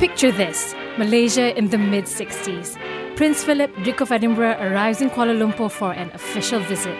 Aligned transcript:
Picture 0.00 0.32
this 0.32 0.74
Malaysia 0.96 1.54
in 1.58 1.68
the 1.68 1.76
mid 1.76 2.06
60s. 2.06 2.78
Prince 3.16 3.44
Philip, 3.44 3.70
Duke 3.84 4.00
of 4.00 4.10
Edinburgh, 4.10 4.56
arrives 4.58 5.02
in 5.02 5.10
Kuala 5.10 5.36
Lumpur 5.36 5.70
for 5.70 5.92
an 5.92 6.10
official 6.14 6.58
visit. 6.60 6.96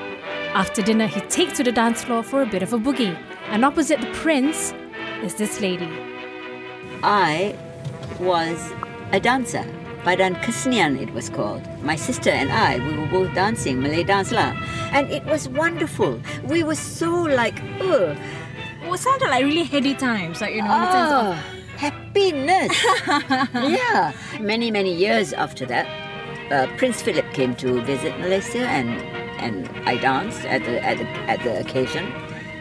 After 0.53 0.82
dinner, 0.82 1.06
he 1.06 1.22
takes 1.22 1.56
to 1.56 1.64
the 1.64 1.72
dance 1.72 2.04
floor 2.04 2.22
for 2.22 2.42
a 2.42 2.46
bit 2.46 2.62
of 2.62 2.74
a 2.74 2.78
boogie. 2.78 3.16
And 3.48 3.64
opposite 3.64 4.02
the 4.02 4.12
prince 4.12 4.74
is 5.22 5.34
this 5.36 5.62
lady. 5.62 5.88
I 7.03 7.56
was 8.18 8.71
a 9.12 9.19
dancer. 9.19 9.64
Badan 10.04 10.35
Kesenian 10.42 11.01
it 11.01 11.10
was 11.14 11.30
called. 11.30 11.64
My 11.82 11.96
sister 11.96 12.28
and 12.28 12.53
I, 12.53 12.87
we 12.87 12.98
were 12.98 13.06
both 13.06 13.35
dancing, 13.35 13.80
Malay 13.80 14.04
dance 14.04 14.30
lah. 14.30 14.53
And 14.92 15.10
it 15.10 15.24
was 15.24 15.48
wonderful. 15.48 16.20
We 16.45 16.64
were 16.64 16.74
so 16.74 17.09
like, 17.09 17.62
oh, 17.80 18.14
Well, 18.82 18.92
it 18.92 18.98
sounded 19.01 19.30
like 19.30 19.45
really 19.45 19.64
heady 19.64 19.95
times, 19.95 20.42
like 20.42 20.52
you 20.52 20.60
know, 20.60 20.74
in 20.74 20.82
the 20.82 20.92
sense 20.92 21.12
of 21.12 21.24
oh 21.24 21.59
happiness. 22.15 22.84
yeah. 23.55 24.12
Many, 24.41 24.70
many 24.70 24.95
years 24.95 25.32
after 25.32 25.66
that, 25.66 25.87
uh, 26.52 26.66
Prince 26.77 27.02
Philip 27.02 27.27
came 27.32 27.55
to 27.56 27.80
visit 27.82 28.18
Malaysia 28.18 28.66
and 28.66 28.91
and 29.41 29.68
I 29.88 29.96
danced 29.96 30.45
at 30.45 30.62
the, 30.65 30.82
at 30.84 30.98
the, 30.98 31.04
at 31.30 31.42
the 31.42 31.60
occasion. 31.60 32.12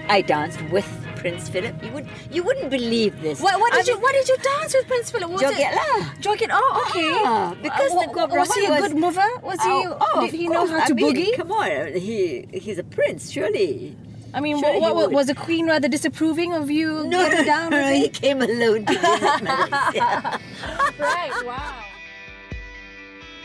I 0.08 0.22
danced 0.22 0.62
with 0.72 0.88
Prince 1.18 1.50
Philip. 1.50 1.76
You 1.84 1.92
would 1.92 2.08
you 2.32 2.42
wouldn't 2.44 2.70
believe 2.70 3.22
this. 3.22 3.42
What, 3.42 3.60
what 3.60 3.74
did 3.74 3.90
I 3.90 3.94
you 3.94 4.00
What 4.00 4.14
did 4.14 4.28
you 4.30 4.38
dance 4.38 4.74
with 4.74 4.88
Prince 4.88 5.12
Philip? 5.12 5.30
Was 5.30 5.42
Joget 5.42 5.60
it 5.60 5.76
lah. 5.76 6.06
Joget? 6.24 6.50
Oh, 6.52 6.86
okay. 6.88 7.12
Ah, 7.26 7.54
because 7.62 7.92
Uh, 7.92 8.00
the 8.02 8.08
wa- 8.16 8.28
was 8.40 8.54
he 8.56 8.66
a 8.66 8.70
was- 8.70 8.82
good 8.82 8.96
mover? 8.98 9.30
Was 9.44 9.60
he? 9.62 9.70
Oh, 9.70 9.98
oh, 10.00 10.22
did 10.26 10.34
he 10.34 10.48
know 10.48 10.66
how 10.66 10.86
to 10.86 10.94
I 10.94 10.96
mean, 10.96 11.14
boogie? 11.16 11.36
Come 11.36 11.52
on, 11.52 11.94
he 11.94 12.48
he's 12.54 12.80
a 12.80 12.84
prince, 12.88 13.30
surely. 13.30 13.96
I 14.34 14.40
mean, 14.42 14.60
Sure 14.60 14.80
what, 14.80 14.96
what, 14.96 15.12
was 15.12 15.28
the 15.28 15.36
queen 15.36 15.68
rather 15.68 15.88
disapproving 15.88 16.54
of 16.54 16.70
you 16.70 17.10
getting 17.10 17.46
down 17.46 17.72
with 17.72 17.94
he 17.94 18.10
came 18.10 18.42
alone 18.42 18.86
to 18.86 18.94
visit 18.94 19.44
Malaysia. 19.44 20.40
right. 21.00 21.46
Wow. 21.46 21.86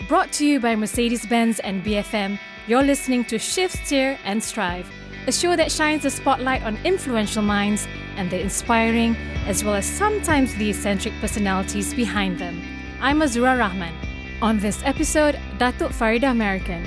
Brought 0.09 0.33
to 0.33 0.47
you 0.47 0.61
by 0.61 0.77
Mercedes 0.77 1.25
Benz 1.27 1.61
and 1.61 1.83
BFM, 1.83 2.39
you're 2.67 2.83
listening 2.83 3.25
to 3.27 3.39
Shift, 3.39 3.86
Steer, 3.86 4.19
and 4.25 4.42
Strive, 4.42 4.91
a 5.27 5.33
show 5.33 5.56
that 5.56 5.72
shines 5.72 6.03
the 6.03 6.11
spotlight 6.11 6.62
on 6.62 6.77
influential 6.84 7.42
minds 7.42 7.89
and 8.16 8.31
the 8.31 8.41
inspiring, 8.41 9.16
as 9.47 9.64
well 9.64 9.75
as 9.75 9.87
sometimes 9.87 10.55
the 10.56 10.69
eccentric 10.69 11.14
personalities 11.20 11.94
behind 11.94 12.39
them. 12.39 12.62
I'm 13.00 13.20
Azura 13.20 13.59
Rahman. 13.59 13.94
On 14.42 14.59
this 14.59 14.83
episode, 14.84 15.37
Datuk 15.59 15.92
Farida 15.92 16.37
Merican. 16.37 16.87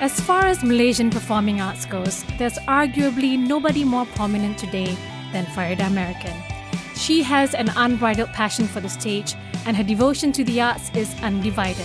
As 0.00 0.18
far 0.18 0.46
as 0.46 0.64
Malaysian 0.64 1.10
performing 1.10 1.60
arts 1.60 1.84
goes, 1.84 2.24
there's 2.38 2.56
arguably 2.60 3.38
nobody 3.38 3.84
more 3.84 4.06
prominent 4.06 4.56
today 4.56 4.96
than 5.30 5.44
Farida 5.44 5.90
Merican. 5.90 6.34
She 6.96 7.22
has 7.22 7.52
an 7.54 7.70
unbridled 7.76 8.30
passion 8.30 8.66
for 8.66 8.80
the 8.80 8.88
stage, 8.88 9.34
and 9.66 9.76
her 9.76 9.82
devotion 9.82 10.32
to 10.32 10.42
the 10.42 10.58
arts 10.58 10.90
is 10.94 11.14
undivided. 11.22 11.84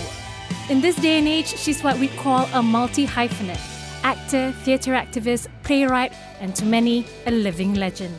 In 0.70 0.80
this 0.80 0.96
day 0.96 1.18
and 1.18 1.28
age, 1.28 1.48
she's 1.58 1.84
what 1.84 1.98
we 1.98 2.08
call 2.08 2.48
a 2.54 2.62
multi 2.62 3.06
hyphenate 3.06 3.60
actor, 4.02 4.50
theatre 4.64 4.92
activist, 4.92 5.48
playwright, 5.62 6.14
and 6.40 6.56
to 6.56 6.64
many, 6.64 7.04
a 7.26 7.30
living 7.30 7.74
legend. 7.74 8.18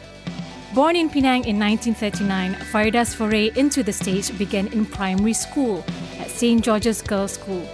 Born 0.76 0.96
in 0.96 1.10
Penang 1.10 1.46
in 1.46 1.58
1939, 1.58 2.54
Farida's 2.72 3.16
foray 3.16 3.50
into 3.56 3.82
the 3.82 3.94
stage 3.94 4.38
began 4.38 4.68
in 4.68 4.86
primary 4.86 5.34
school 5.34 5.84
at 6.20 6.30
St. 6.30 6.64
George's 6.64 7.02
Girls' 7.02 7.32
School. 7.32 7.68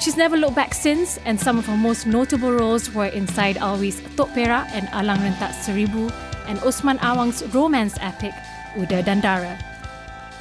She's 0.00 0.16
never 0.16 0.36
looked 0.36 0.54
back 0.54 0.74
since, 0.74 1.18
and 1.24 1.40
some 1.40 1.58
of 1.58 1.66
her 1.66 1.76
most 1.76 2.06
notable 2.06 2.52
roles 2.52 2.90
were 2.92 3.06
inside 3.06 3.56
Alwi's 3.56 4.00
Tok 4.16 4.32
Perak 4.34 4.68
and 4.72 4.88
Alang 4.88 5.18
Rentak 5.18 5.52
Seribu, 5.52 6.12
and 6.46 6.58
Usman 6.60 6.98
Awang's 6.98 7.42
romance 7.54 7.96
epic 8.00 8.32
Uda 8.76 9.04
dan 9.04 9.20
Dara. 9.20 9.58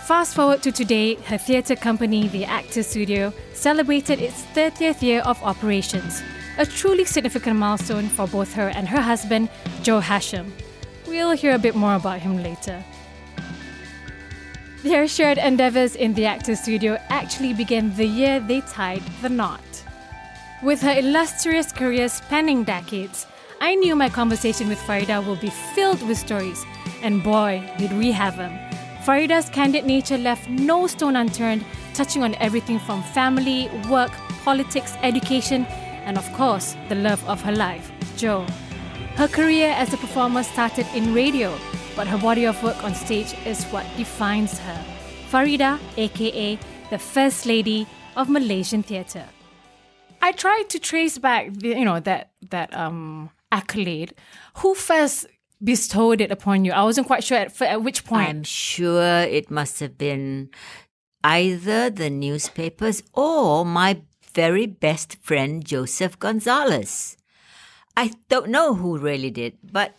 Fast 0.06 0.36
forward 0.36 0.61
to 0.61 0.72
today, 0.72 1.16
her 1.16 1.38
theatre 1.38 1.76
company, 1.76 2.27
the 2.27 2.45
Actors 2.45 2.86
Studio, 2.86 3.33
celebrated 3.54 4.20
its 4.20 4.43
30th 4.54 5.02
year 5.02 5.21
of 5.21 5.42
operations, 5.42 6.22
a 6.60 6.66
truly 6.66 7.05
significant 7.05 7.58
milestone 7.58 8.08
for 8.08 8.27
both 8.27 8.54
her 8.54 8.70
and 8.70 8.87
her 8.87 9.02
husband, 9.02 9.49
Joe 9.82 10.02
Hasham. 10.02 10.52
We'll 11.08 11.32
hear 11.32 11.55
a 11.55 11.60
bit 11.60 11.76
more 11.76 11.95
about 11.95 12.20
him 12.20 12.43
later. 12.43 12.83
Their 14.86 15.08
shared 15.08 15.40
endeavours 15.40 15.96
in 15.96 16.14
the 16.14 16.28
Actors 16.28 16.60
Studio 16.60 17.00
actually 17.10 17.56
began 17.56 17.92
the 17.96 18.06
year 18.06 18.40
they 18.40 18.62
tied 18.62 19.02
the 19.23 19.30
knot. 19.30 19.60
With 20.62 20.80
her 20.84 20.94
illustrious 21.00 21.72
career 21.72 22.08
spanning 22.08 22.64
decades, 22.64 23.26
I 23.60 23.73
knew 23.73 23.96
my 23.96 24.10
conversation 24.10 24.70
with 24.70 24.78
Farida 24.78 25.26
will 25.26 25.38
be 25.38 25.50
filled 25.73 26.08
with 26.08 26.20
stories, 26.20 26.64
and 27.02 27.23
boy, 27.23 27.68
did 27.80 27.94
we 27.94 28.12
have 28.12 28.38
them. 28.38 28.60
Farida's 29.04 29.50
candid 29.50 29.88
nature 29.88 30.20
left 30.20 30.48
no 30.50 30.86
stone 30.86 31.16
unturned, 31.16 31.66
touching 31.96 32.22
on 32.22 32.36
everything 32.36 32.78
from 32.78 33.02
family, 33.02 33.72
work, 33.90 34.12
politics, 34.44 34.94
education, 35.02 35.66
and 36.06 36.16
of 36.16 36.32
course, 36.34 36.76
the 36.90 36.96
love 36.96 37.28
of 37.28 37.42
her 37.42 37.54
life, 37.54 37.92
Joe. 38.17 38.46
Her 39.16 39.28
career 39.28 39.70
as 39.70 39.96
a 39.96 39.98
performer 39.98 40.44
started 40.44 40.86
in 40.94 41.12
radio, 41.12 41.58
but 41.95 42.08
her 42.08 42.17
body 42.17 42.45
of 42.45 42.61
work 42.64 42.83
on 42.83 42.94
stage 42.94 43.33
is 43.45 43.64
what 43.66 43.86
defines 43.98 44.60
her. 44.60 44.86
Farida, 45.32 45.80
aka 45.98 46.60
the 46.89 46.98
First 46.98 47.45
Lady 47.45 47.88
of 48.16 48.30
Malaysian 48.30 48.83
theatre. 48.83 49.26
I 50.22 50.32
tried 50.32 50.70
to 50.70 50.80
trace 50.80 51.17
back, 51.17 51.54
the, 51.54 51.70
you 51.70 51.86
know, 51.86 52.00
that 52.00 52.32
that 52.50 52.76
um 52.76 53.30
accolade. 53.52 54.14
Who 54.58 54.76
first 54.76 55.26
bestowed 55.64 56.22
it 56.22 56.32
upon 56.32 56.66
you? 56.66 56.72
I 56.72 56.84
wasn't 56.84 57.08
quite 57.08 57.23
sure 57.23 57.38
at, 57.38 57.61
at 57.61 57.84
which 57.84 58.05
point. 58.05 58.30
I'm 58.30 58.44
sure 58.44 59.22
it 59.22 59.50
must 59.50 59.80
have 59.80 59.98
been 59.98 60.50
either 61.23 61.89
the 61.89 62.10
newspapers 62.10 63.02
or 63.14 63.66
my 63.66 64.02
very 64.34 64.67
best 64.67 65.17
friend 65.22 65.64
Joseph 65.64 66.20
Gonzalez. 66.20 67.17
I 67.98 68.11
don't 68.30 68.50
know 68.50 68.76
who 68.76 68.98
really 68.98 69.32
did, 69.32 69.58
but 69.64 69.95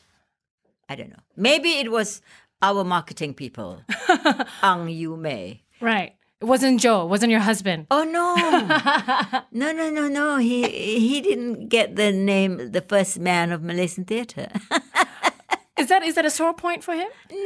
I 0.89 0.95
don't 0.95 1.11
know. 1.11 1.23
Maybe 1.37 1.71
it 1.79 1.91
was 1.91 2.21
our 2.63 2.85
marketing 2.85 3.35
people, 3.35 3.83
Ang 4.63 4.89
Yu 4.89 5.17
Mei. 5.17 5.63
right. 5.81 6.15
It 6.39 6.45
wasn't 6.45 6.81
Joe. 6.81 7.05
It 7.05 7.09
wasn't 7.09 7.31
your 7.33 7.41
husband. 7.41 7.87
Oh 7.91 8.05
no, 8.05 8.37
no, 9.53 9.73
no, 9.73 9.89
no, 9.89 10.07
no! 10.07 10.37
He 10.37 10.69
he 10.69 11.23
didn't 11.23 11.69
get 11.69 11.97
the 11.97 12.13
name, 12.13 12.73
the 12.73 12.83
first 12.83 13.19
man 13.19 13.53
of 13.53 13.63
Malaysian 13.63 14.05
theatre. 14.05 14.49
Is 15.79 15.89
that 15.89 16.03
is 16.03 16.15
that 16.15 16.25
a 16.25 16.31
sore 16.31 16.55
point 16.55 16.83
for 16.83 16.95
him? 16.95 17.09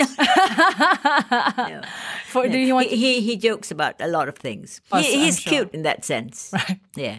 No. 1.58 1.80
For 2.30 2.46
do 2.48 2.58
you 2.58 2.74
want? 2.74 2.86
he, 2.88 2.96
he 2.96 3.20
he 3.20 3.36
jokes 3.36 3.70
about 3.72 4.00
a 4.00 4.06
lot 4.06 4.28
of 4.28 4.36
things. 4.38 4.80
Oh, 4.92 4.98
He, 4.98 5.04
so 5.12 5.18
he's 5.18 5.40
sure. 5.40 5.50
cute 5.52 5.70
in 5.74 5.82
that 5.82 6.04
sense. 6.04 6.52
Right. 6.54 6.80
Yeah, 6.96 7.16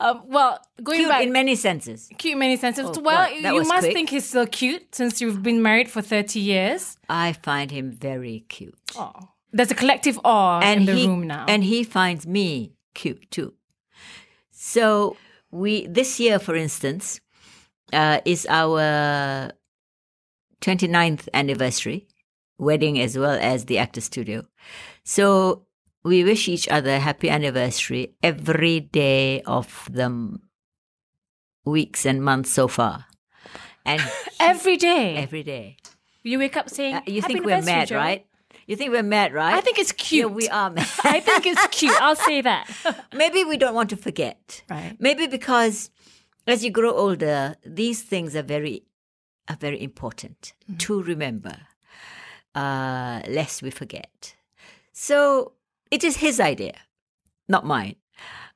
um, 0.00 0.22
well, 0.26 0.58
going 0.82 0.98
cute 1.00 1.08
back, 1.10 1.22
in 1.24 1.32
many 1.32 1.56
senses. 1.56 2.08
cute 2.18 2.32
in 2.34 2.38
many 2.38 2.56
senses. 2.56 2.84
Oh, 2.86 3.00
well, 3.00 3.28
that 3.42 3.52
you 3.54 3.62
must 3.64 3.80
quick. 3.80 3.92
think 3.94 4.10
he's 4.10 4.28
still 4.28 4.46
cute 4.46 4.94
since 4.94 5.20
you've 5.20 5.42
been 5.42 5.60
married 5.62 5.90
for 5.90 6.02
thirty 6.02 6.38
years. 6.40 6.96
I 7.08 7.32
find 7.32 7.70
him 7.72 7.90
very 7.90 8.44
cute, 8.48 8.78
Oh, 8.96 9.12
there's 9.52 9.70
a 9.72 9.74
collective 9.74 10.18
awe 10.24 10.60
and 10.62 10.80
in 10.80 10.86
the 10.86 10.92
he 10.94 11.06
room 11.08 11.26
now. 11.26 11.46
and 11.48 11.64
he 11.64 11.82
finds 11.84 12.26
me 12.26 12.72
cute 12.94 13.28
too. 13.30 13.54
So 14.52 15.16
we 15.50 15.86
this 15.86 16.20
year, 16.20 16.38
for 16.38 16.54
instance, 16.54 17.20
uh, 17.92 18.20
is 18.24 18.46
our 18.48 19.50
29th 20.64 21.28
anniversary 21.34 22.06
wedding 22.56 22.98
as 22.98 23.18
well 23.18 23.38
as 23.40 23.66
the 23.66 23.76
actor 23.78 24.00
studio. 24.00 24.46
So 25.04 25.66
we 26.04 26.24
wish 26.24 26.48
each 26.48 26.68
other 26.68 26.98
happy 26.98 27.28
anniversary 27.28 28.14
every 28.22 28.80
day 28.80 29.42
of 29.42 29.88
the 29.92 30.38
weeks 31.64 32.06
and 32.06 32.22
months 32.24 32.50
so 32.50 32.68
far. 32.68 33.04
And 33.84 34.00
every 34.40 34.76
day, 34.78 35.16
every 35.16 35.42
day. 35.42 35.76
you 36.22 36.38
wake 36.38 36.56
up 36.56 36.70
saying, 36.70 36.96
Uh, 36.96 37.00
you 37.06 37.20
think 37.20 37.44
we're 37.44 37.60
mad, 37.62 37.88
Joe." 37.88 37.96
right? 37.96 38.26
You 38.66 38.76
think 38.76 38.92
we're 38.92 39.02
mad, 39.02 39.34
right? 39.34 39.54
I 39.54 39.60
think 39.60 39.78
it's 39.78 39.92
cute. 39.92 40.28
Yeah, 40.30 40.34
we 40.34 40.48
are 40.48 40.70
mad. 40.76 40.88
I 41.04 41.20
think 41.20 41.44
it's 41.44 41.66
cute. 41.66 42.00
I'll 42.00 42.16
say 42.16 42.40
that. 42.40 42.64
Maybe 43.14 43.44
we 43.44 43.58
don't 43.58 43.74
want 43.74 43.90
to 43.90 43.96
forget. 43.96 44.62
Right. 44.70 44.96
Maybe 44.98 45.26
because 45.26 45.90
as 46.46 46.64
you 46.64 46.70
grow 46.70 46.92
older, 46.92 47.56
these 47.66 48.00
things 48.02 48.34
are 48.34 48.42
very 48.42 48.84
are 49.48 49.56
very 49.56 49.80
important 49.82 50.52
Mm-hmm. 50.64 50.78
to 50.78 51.02
remember, 51.02 51.56
uh, 52.54 53.20
lest 53.28 53.62
we 53.62 53.70
forget. 53.70 54.34
So 54.92 55.52
it 55.90 56.04
is 56.04 56.16
his 56.18 56.40
idea, 56.40 56.74
not 57.48 57.66
mine. 57.66 57.96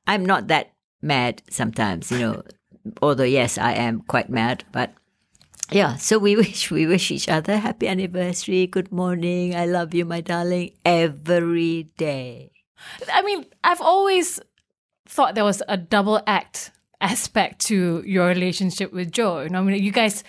I'm 0.07 0.25
not 0.25 0.47
that 0.47 0.73
mad 1.01 1.41
sometimes, 1.49 2.11
you 2.11 2.19
know. 2.19 2.43
although 3.01 3.23
yes, 3.27 3.57
I 3.57 3.73
am 3.73 4.01
quite 4.01 4.29
mad, 4.29 4.63
but 4.71 4.93
yeah. 5.71 5.95
So 5.97 6.17
we 6.17 6.35
wish 6.41 6.71
we 6.71 6.87
wish 6.87 7.11
each 7.11 7.29
other 7.29 7.57
happy 7.57 7.87
anniversary, 7.87 8.65
good 8.67 8.91
morning, 8.91 9.55
I 9.55 9.65
love 9.65 9.93
you, 9.93 10.05
my 10.05 10.21
darling, 10.21 10.71
every 10.85 11.89
day. 11.97 12.51
I 13.13 13.21
mean, 13.21 13.45
I've 13.63 13.81
always 13.81 14.39
thought 15.07 15.35
there 15.35 15.43
was 15.43 15.61
a 15.67 15.77
double 15.77 16.21
act 16.25 16.71
aspect 17.01 17.59
to 17.67 18.01
your 18.05 18.27
relationship 18.27 18.91
with 18.93 19.11
Joe. 19.11 19.41
You 19.41 19.49
know, 19.49 19.59
I 19.59 19.63
mean, 19.63 19.83
you 19.83 19.91
guys 19.91 20.23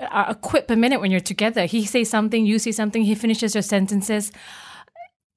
a 0.00 0.26
a 0.30 0.34
quip 0.34 0.70
a 0.70 0.76
minute 0.76 1.00
when 1.00 1.10
you're 1.10 1.20
together. 1.20 1.66
He 1.66 1.84
says 1.84 2.08
something, 2.10 2.46
you 2.46 2.58
say 2.58 2.72
something, 2.72 3.02
he 3.02 3.14
finishes 3.14 3.54
your 3.54 3.62
sentences. 3.62 4.32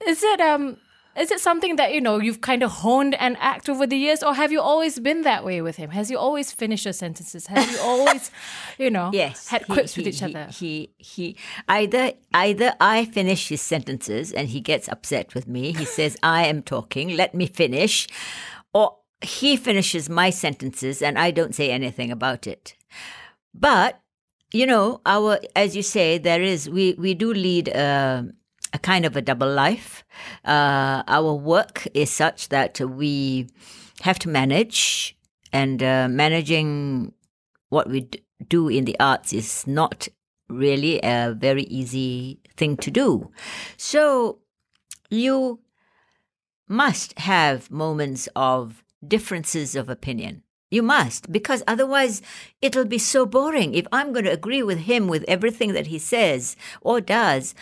Is 0.07 0.23
it 0.23 0.41
um 0.41 0.77
is 1.15 1.29
it 1.29 1.39
something 1.39 1.75
that 1.75 1.93
you 1.93 2.01
know 2.01 2.19
you've 2.19 2.41
kind 2.41 2.63
of 2.63 2.71
honed 2.71 3.13
and 3.15 3.37
act 3.39 3.69
over 3.69 3.85
the 3.85 3.95
years, 3.95 4.23
or 4.23 4.33
have 4.33 4.51
you 4.51 4.59
always 4.59 4.99
been 4.99 5.21
that 5.21 5.45
way 5.45 5.61
with 5.61 5.75
him? 5.75 5.91
Has 5.91 6.09
he 6.09 6.15
always 6.15 6.51
finished 6.51 6.85
your 6.85 6.93
sentences? 6.93 7.45
Have 7.47 7.69
you 7.71 7.77
always, 7.79 8.31
you 8.79 8.89
know, 8.89 9.11
Yes, 9.13 9.47
had 9.49 9.61
he- 9.63 9.73
quips 9.73 9.95
with 9.95 10.07
each 10.07 10.19
he- 10.21 10.25
other? 10.25 10.47
He 10.51 10.89
he 10.97 11.37
either 11.67 12.13
either 12.33 12.73
I 12.81 13.05
finish 13.05 13.49
his 13.49 13.61
sentences 13.61 14.31
and 14.33 14.49
he 14.49 14.59
gets 14.59 14.87
upset 14.89 15.35
with 15.35 15.47
me. 15.47 15.71
He 15.73 15.85
says 15.85 16.17
I 16.23 16.47
am 16.47 16.63
talking, 16.63 17.15
let 17.15 17.35
me 17.35 17.45
finish, 17.45 18.07
or 18.73 18.97
he 19.21 19.55
finishes 19.55 20.09
my 20.09 20.31
sentences 20.31 21.01
and 21.01 21.17
I 21.19 21.29
don't 21.31 21.53
say 21.53 21.69
anything 21.69 22.11
about 22.11 22.47
it. 22.47 22.73
But 23.53 24.01
you 24.53 24.67
know, 24.67 25.01
our 25.05 25.39
as 25.55 25.75
you 25.75 25.81
say, 25.81 26.19
there 26.19 26.41
is 26.41 26.69
we 26.69 26.93
we 26.93 27.15
do 27.15 27.33
lead 27.33 27.67
a, 27.69 28.25
a 28.71 28.79
kind 28.79 29.03
of 29.03 29.17
a 29.17 29.21
double 29.21 29.51
life. 29.51 30.05
Uh, 30.45 31.01
our 31.07 31.33
work 31.33 31.87
is 31.93 32.11
such 32.11 32.49
that 32.49 32.79
we 32.79 33.47
have 34.01 34.19
to 34.19 34.29
manage, 34.29 35.17
and 35.51 35.81
uh, 35.81 36.07
managing 36.07 37.13
what 37.69 37.89
we 37.89 38.07
do 38.47 38.69
in 38.69 38.85
the 38.85 38.97
arts 38.99 39.33
is 39.33 39.65
not 39.65 40.07
really 40.49 40.99
a 41.03 41.33
very 41.35 41.63
easy 41.63 42.39
thing 42.55 42.77
to 42.77 42.91
do. 42.91 43.31
So 43.75 44.39
you 45.09 45.59
must 46.67 47.17
have 47.17 47.71
moments 47.71 48.29
of 48.35 48.83
differences 49.05 49.75
of 49.75 49.89
opinion. 49.89 50.43
You 50.73 50.81
must, 50.81 51.31
because 51.31 51.61
otherwise 51.67 52.21
it'll 52.61 52.89
be 52.89 52.97
so 52.97 53.25
boring. 53.27 53.75
If 53.75 53.85
I'm 53.91 54.11
going 54.11 54.25
to 54.25 54.31
agree 54.39 54.63
with 54.63 54.79
him 54.89 55.07
with 55.07 55.23
everything 55.27 55.73
that 55.73 55.87
he 55.93 55.99
says 55.99 56.55
or 56.81 56.99
does, 56.99 57.53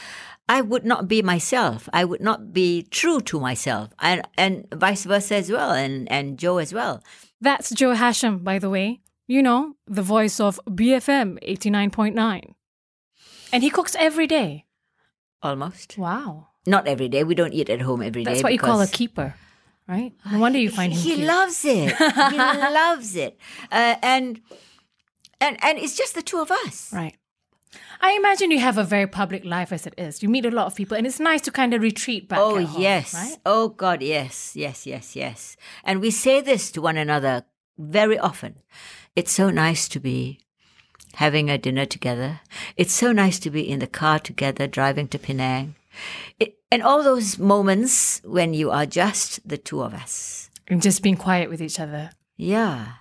I 0.48 0.62
would 0.62 0.86
not 0.86 1.08
be 1.08 1.22
myself. 1.22 1.90
I 1.92 2.04
would 2.06 2.22
not 2.22 2.54
be 2.54 2.84
true 2.90 3.20
to 3.30 3.40
myself, 3.40 3.90
and 4.00 4.22
and 4.38 4.66
vice 4.74 5.04
versa 5.04 5.36
as 5.36 5.52
well, 5.52 5.72
and 5.72 6.10
and 6.12 6.40
Joe 6.40 6.58
as 6.58 6.72
well. 6.74 7.04
That's 7.42 7.70
Joe 7.72 7.94
Hasham, 7.96 8.44
by 8.44 8.60
the 8.60 8.70
way. 8.70 9.02
You 9.28 9.42
know, 9.44 9.76
the 9.88 10.02
voice 10.16 10.40
of 10.40 10.60
BFM 10.68 11.40
89.9. 11.44 12.56
And 13.54 13.64
he 13.64 13.70
cooks 13.70 13.96
every 14.00 14.28
day. 14.28 14.66
Almost 15.44 15.98
Wow. 15.98 16.48
not 16.68 16.88
every 16.88 17.10
day. 17.10 17.24
We 17.24 17.36
don't 17.36 17.54
eat 17.54 17.70
at 17.70 17.82
home 17.82 18.02
every 18.02 18.24
day. 18.24 18.32
That's 18.32 18.44
what 18.44 18.54
you 18.54 18.60
call 18.60 18.82
a 18.82 18.88
keeper, 18.88 19.36
right? 19.88 20.14
No 20.32 20.40
wonder 20.40 20.60
you 20.60 20.70
find 20.70 20.94
him 20.94 21.00
he 21.00 21.16
cute. 21.16 21.28
loves 21.28 21.66
it. 21.66 21.96
he 22.32 22.38
loves 22.38 23.16
it, 23.16 23.38
uh, 23.72 23.96
and 24.02 24.42
and 25.40 25.58
and 25.64 25.78
it's 25.78 25.98
just 25.98 26.16
the 26.16 26.22
two 26.22 26.40
of 26.40 26.52
us. 26.52 26.92
Right. 26.94 27.16
I 28.04 28.14
imagine 28.14 28.50
you 28.50 28.60
have 28.60 28.80
a 28.80 28.84
very 28.84 29.06
public 29.06 29.46
life 29.46 29.72
as 29.72 29.86
it 29.86 29.94
is. 29.96 30.24
You 30.24 30.30
meet 30.30 30.46
a 30.46 30.52
lot 30.52 30.66
of 30.66 30.76
people, 30.76 30.98
and 30.98 31.06
it's 31.06 31.20
nice 31.20 31.42
to 31.42 31.52
kind 31.52 31.74
of 31.74 31.82
retreat 31.82 32.28
back. 32.28 32.40
Oh 32.40 32.66
home, 32.66 32.82
yes. 32.82 33.14
right? 33.14 33.38
Oh 33.46 33.70
God, 33.70 34.02
yes, 34.02 34.56
yes, 34.56 34.88
yes, 34.88 35.16
yes. 35.16 35.56
And 35.84 36.02
we 36.02 36.10
say 36.10 36.42
this 36.42 36.72
to 36.72 36.82
one 36.82 36.98
another 36.98 37.46
very 37.78 38.18
often. 38.18 38.56
It's 39.16 39.32
so 39.32 39.50
nice 39.50 39.88
to 39.90 40.00
be 40.00 40.40
having 41.16 41.50
a 41.50 41.58
dinner 41.58 41.86
together. 41.86 42.40
It's 42.78 42.94
so 42.94 43.12
nice 43.12 43.38
to 43.40 43.52
be 43.52 43.70
in 43.70 43.80
the 43.80 43.88
car 43.88 44.20
together, 44.20 44.68
driving 44.68 45.08
to 45.10 45.20
Penang. 45.20 45.76
It, 46.40 46.58
and 46.72 46.82
all 46.82 47.04
those 47.04 47.38
moments 47.38 48.22
when 48.24 48.54
you 48.54 48.72
are 48.72 48.86
just 48.86 49.48
the 49.48 49.58
two 49.58 49.82
of 49.82 49.94
us. 49.94 50.50
And 50.68 50.82
just 50.82 51.04
being 51.04 51.18
quiet 51.18 51.50
with 51.50 51.62
each 51.62 51.80
other. 51.80 52.12
Yeah. 52.38 52.94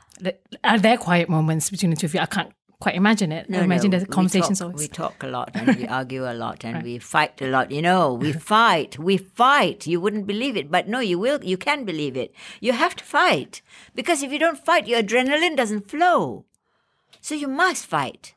Are 0.64 0.78
there 0.78 0.98
quiet 0.98 1.28
moments 1.28 1.70
between 1.70 1.90
the 1.90 1.96
two 1.96 2.06
of 2.06 2.14
you? 2.14 2.20
I 2.20 2.26
can't 2.26 2.52
quite 2.80 2.96
imagine 2.96 3.30
it. 3.30 3.46
I 3.52 3.60
imagine 3.60 3.90
the 3.92 3.98
we 3.98 4.06
conversations 4.06 4.58
talk, 4.58 4.66
always. 4.66 4.80
We 4.80 4.88
talk 4.88 5.22
a 5.22 5.26
lot 5.28 5.50
and 5.54 5.76
we 5.76 5.86
argue 5.98 6.28
a 6.28 6.34
lot 6.34 6.64
and 6.64 6.82
we 6.82 6.98
fight 6.98 7.40
a 7.40 7.46
lot. 7.46 7.70
You 7.70 7.82
know, 7.82 8.14
we 8.14 8.32
fight. 8.54 8.98
We 8.98 9.16
fight. 9.18 9.86
You 9.86 10.00
wouldn't 10.00 10.26
believe 10.26 10.56
it, 10.56 10.70
but 10.70 10.88
no, 10.88 11.00
you 11.00 11.18
will. 11.18 11.42
You 11.44 11.56
can 11.56 11.84
believe 11.84 12.16
it. 12.16 12.34
You 12.60 12.72
have 12.72 12.96
to 12.96 13.04
fight 13.04 13.62
because 13.94 14.22
if 14.22 14.32
you 14.32 14.38
don't 14.38 14.58
fight, 14.58 14.88
your 14.88 15.02
adrenaline 15.02 15.56
doesn't 15.56 15.88
flow. 15.88 16.46
So 17.20 17.34
you 17.34 17.48
must 17.48 17.86
fight. 17.86 18.34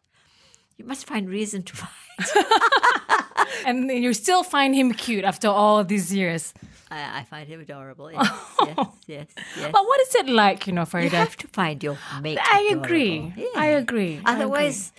You 0.78 0.86
must 0.86 1.06
find 1.06 1.30
reason 1.30 1.64
to 1.64 1.74
fight. 1.75 3.48
and 3.66 3.90
you 3.90 4.14
still 4.14 4.44
find 4.44 4.75
him 4.75 4.92
cute 4.92 5.24
after 5.24 5.48
all 5.48 5.84
these 5.84 6.14
years. 6.14 6.54
I, 6.92 7.20
I 7.20 7.24
find 7.24 7.48
him 7.48 7.62
adorable. 7.62 8.12
Yes, 8.12 8.30
yes, 8.66 8.78
yes, 9.08 9.28
yes. 9.58 9.72
But 9.72 9.86
what 9.86 10.02
is 10.02 10.16
it 10.16 10.28
like, 10.28 10.68
you 10.68 10.74
know, 10.74 10.86
for 10.86 11.00
You 11.00 11.10
have 11.10 11.38
to 11.38 11.48
find 11.48 11.81
your 11.84 11.98
mate. 12.22 12.38
I 12.42 12.68
adorable. 12.70 12.86
agree. 12.86 13.34
Yeah. 13.36 13.48
I 13.56 13.66
agree. 13.68 14.22
I 14.25 14.34
Otherwise, 14.36 14.92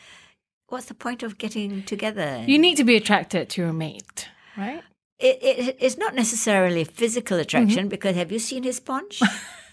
what's 0.68 0.86
the 0.86 0.94
point 0.94 1.22
of 1.22 1.38
getting 1.38 1.82
together? 1.84 2.44
You 2.46 2.58
need 2.58 2.76
to 2.76 2.84
be 2.84 2.96
attracted 2.96 3.48
to 3.50 3.62
your 3.62 3.72
mate, 3.72 4.28
right? 4.56 4.82
it, 5.18 5.38
it, 5.42 5.76
it's 5.80 5.96
not 5.96 6.14
necessarily 6.14 6.84
physical 6.84 7.38
attraction 7.38 7.84
mm-hmm. 7.84 7.88
because 7.88 8.16
have 8.16 8.32
you 8.32 8.38
seen 8.38 8.62
his 8.62 8.80
paunch? 8.80 9.22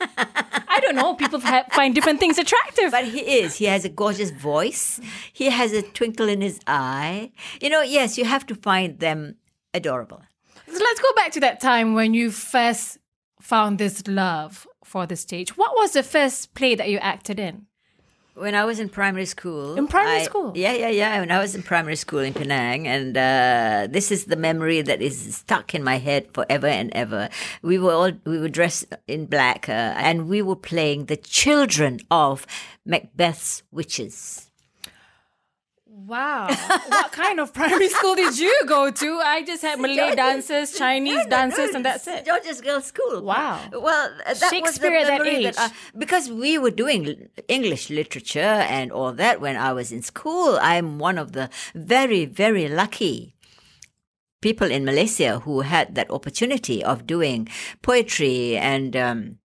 I 0.00 0.78
don't 0.80 0.94
know. 0.96 1.14
People 1.14 1.40
ha- 1.40 1.64
find 1.72 1.94
different 1.94 2.20
things 2.20 2.38
attractive. 2.38 2.90
but 2.92 3.04
he 3.04 3.20
is. 3.20 3.56
He 3.56 3.66
has 3.66 3.84
a 3.84 3.88
gorgeous 3.88 4.30
voice. 4.30 5.00
He 5.32 5.50
has 5.50 5.72
a 5.72 5.82
twinkle 5.82 6.28
in 6.28 6.40
his 6.40 6.60
eye. 6.66 7.32
You 7.60 7.68
know, 7.70 7.82
yes, 7.82 8.16
you 8.18 8.24
have 8.24 8.46
to 8.46 8.54
find 8.54 8.98
them 8.98 9.36
adorable. 9.74 10.22
So 10.66 10.78
let's 10.78 11.00
go 11.00 11.12
back 11.16 11.32
to 11.32 11.40
that 11.40 11.60
time 11.60 11.94
when 11.94 12.14
you 12.14 12.30
first 12.30 12.98
found 13.40 13.78
this 13.78 14.06
love 14.06 14.66
for 14.84 15.06
the 15.06 15.16
stage. 15.16 15.56
What 15.56 15.72
was 15.76 15.92
the 15.92 16.02
first 16.02 16.54
play 16.54 16.74
that 16.74 16.88
you 16.88 16.98
acted 16.98 17.38
in? 17.40 17.66
When 18.40 18.54
I 18.54 18.64
was 18.64 18.80
in 18.80 18.88
primary 18.88 19.26
school. 19.26 19.76
In 19.76 19.86
primary 19.86 20.20
I- 20.20 20.24
school? 20.24 20.52
Yeah, 20.54 20.72
yeah, 20.72 20.88
yeah. 20.88 21.20
When 21.20 21.30
I 21.30 21.38
was 21.38 21.54
in 21.54 21.62
primary 21.62 21.96
school 21.96 22.20
in 22.20 22.32
Penang, 22.32 22.88
and 22.88 23.14
uh, 23.14 23.86
this 23.90 24.10
is 24.10 24.24
the 24.24 24.36
memory 24.36 24.80
that 24.80 25.02
is 25.02 25.36
stuck 25.36 25.74
in 25.74 25.84
my 25.84 25.98
head 25.98 26.32
forever 26.32 26.66
and 26.66 26.90
ever. 26.94 27.28
We 27.60 27.78
were 27.78 27.92
all 27.92 28.12
we 28.24 28.38
were 28.38 28.48
dressed 28.48 28.86
in 29.06 29.26
black, 29.26 29.68
uh, 29.68 29.92
and 30.08 30.26
we 30.26 30.40
were 30.40 30.56
playing 30.56 31.04
the 31.06 31.16
children 31.16 32.00
of 32.10 32.46
Macbeth's 32.86 33.62
witches. 33.70 34.49
Wow. 35.92 36.46
what 36.88 37.10
kind 37.12 37.40
of 37.40 37.52
primary 37.52 37.88
school 37.88 38.14
did 38.14 38.38
you 38.38 38.54
go 38.66 38.90
to? 38.90 39.20
I 39.24 39.42
just 39.42 39.62
had 39.62 39.80
Malay 39.80 40.14
dancers, 40.14 40.72
Chinese 40.72 41.26
dances, 41.26 41.74
and 41.74 41.84
that's 41.84 42.06
it. 42.06 42.24
George's 42.24 42.60
Girls 42.60 42.84
School. 42.84 43.22
Wow. 43.22 43.60
Well, 43.72 44.10
uh, 44.24 44.24
that 44.24 44.28
was 44.28 44.40
the 44.40 44.48
Shakespeare 44.50 44.94
at 44.96 45.06
that 45.08 45.26
age. 45.26 45.54
I- 45.58 45.72
because 45.98 46.30
we 46.30 46.58
were 46.58 46.70
doing 46.70 47.28
English 47.48 47.90
literature 47.90 48.38
and 48.40 48.92
all 48.92 49.12
that 49.14 49.40
when 49.40 49.56
I 49.56 49.72
was 49.72 49.90
in 49.90 50.02
school. 50.02 50.58
I'm 50.62 50.98
one 50.98 51.18
of 51.18 51.32
the 51.32 51.50
very, 51.74 52.24
very 52.24 52.68
lucky 52.68 53.34
people 54.40 54.70
in 54.70 54.84
Malaysia 54.84 55.40
who 55.40 55.62
had 55.62 55.96
that 55.96 56.10
opportunity 56.10 56.84
of 56.84 57.06
doing 57.06 57.48
poetry 57.82 58.56
and. 58.56 58.96
Um, 58.96 59.38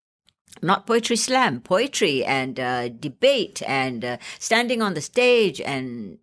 not 0.62 0.86
poetry 0.86 1.16
slam, 1.16 1.60
poetry 1.60 2.24
and 2.24 2.58
uh, 2.58 2.88
debate 2.88 3.60
and 3.66 4.04
uh, 4.04 4.16
standing 4.38 4.80
on 4.80 4.94
the 4.94 5.00
stage 5.00 5.60
and 5.60 6.16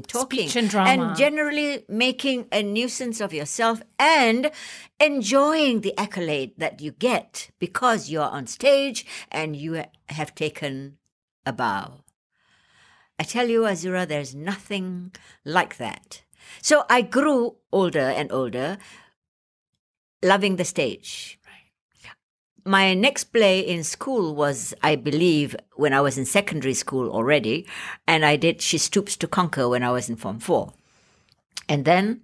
talking 0.00 0.48
and 0.56 0.74
and 0.74 1.16
generally 1.16 1.84
making 1.88 2.46
a 2.50 2.62
nuisance 2.62 3.20
of 3.20 3.34
yourself 3.34 3.82
and 3.98 4.50
enjoying 4.98 5.82
the 5.82 5.92
accolade 5.98 6.52
that 6.56 6.80
you 6.80 6.92
get 6.92 7.50
because 7.58 8.08
you're 8.08 8.22
on 8.22 8.46
stage 8.46 9.04
and 9.30 9.56
you 9.56 9.84
have 10.08 10.34
taken 10.34 10.96
a 11.44 11.52
bow. 11.52 12.04
I 13.18 13.24
tell 13.24 13.48
you, 13.48 13.62
Azura, 13.62 14.08
there's 14.08 14.34
nothing 14.34 15.12
like 15.44 15.76
that. 15.76 16.22
So 16.62 16.84
I 16.88 17.02
grew 17.02 17.56
older 17.70 18.00
and 18.00 18.32
older, 18.32 18.78
loving 20.22 20.56
the 20.56 20.64
stage. 20.64 21.38
My 22.64 22.94
next 22.94 23.24
play 23.24 23.60
in 23.60 23.82
school 23.82 24.34
was, 24.34 24.72
I 24.82 24.94
believe, 24.96 25.56
when 25.74 25.92
I 25.92 26.00
was 26.00 26.16
in 26.16 26.24
secondary 26.24 26.74
school 26.74 27.10
already, 27.10 27.66
and 28.06 28.24
I 28.24 28.36
did 28.36 28.62
She 28.62 28.78
Stoops 28.78 29.16
to 29.16 29.26
Conquer 29.26 29.68
when 29.68 29.82
I 29.82 29.90
was 29.90 30.08
in 30.08 30.16
Form 30.16 30.38
4. 30.38 30.72
And 31.68 31.84
then 31.84 32.22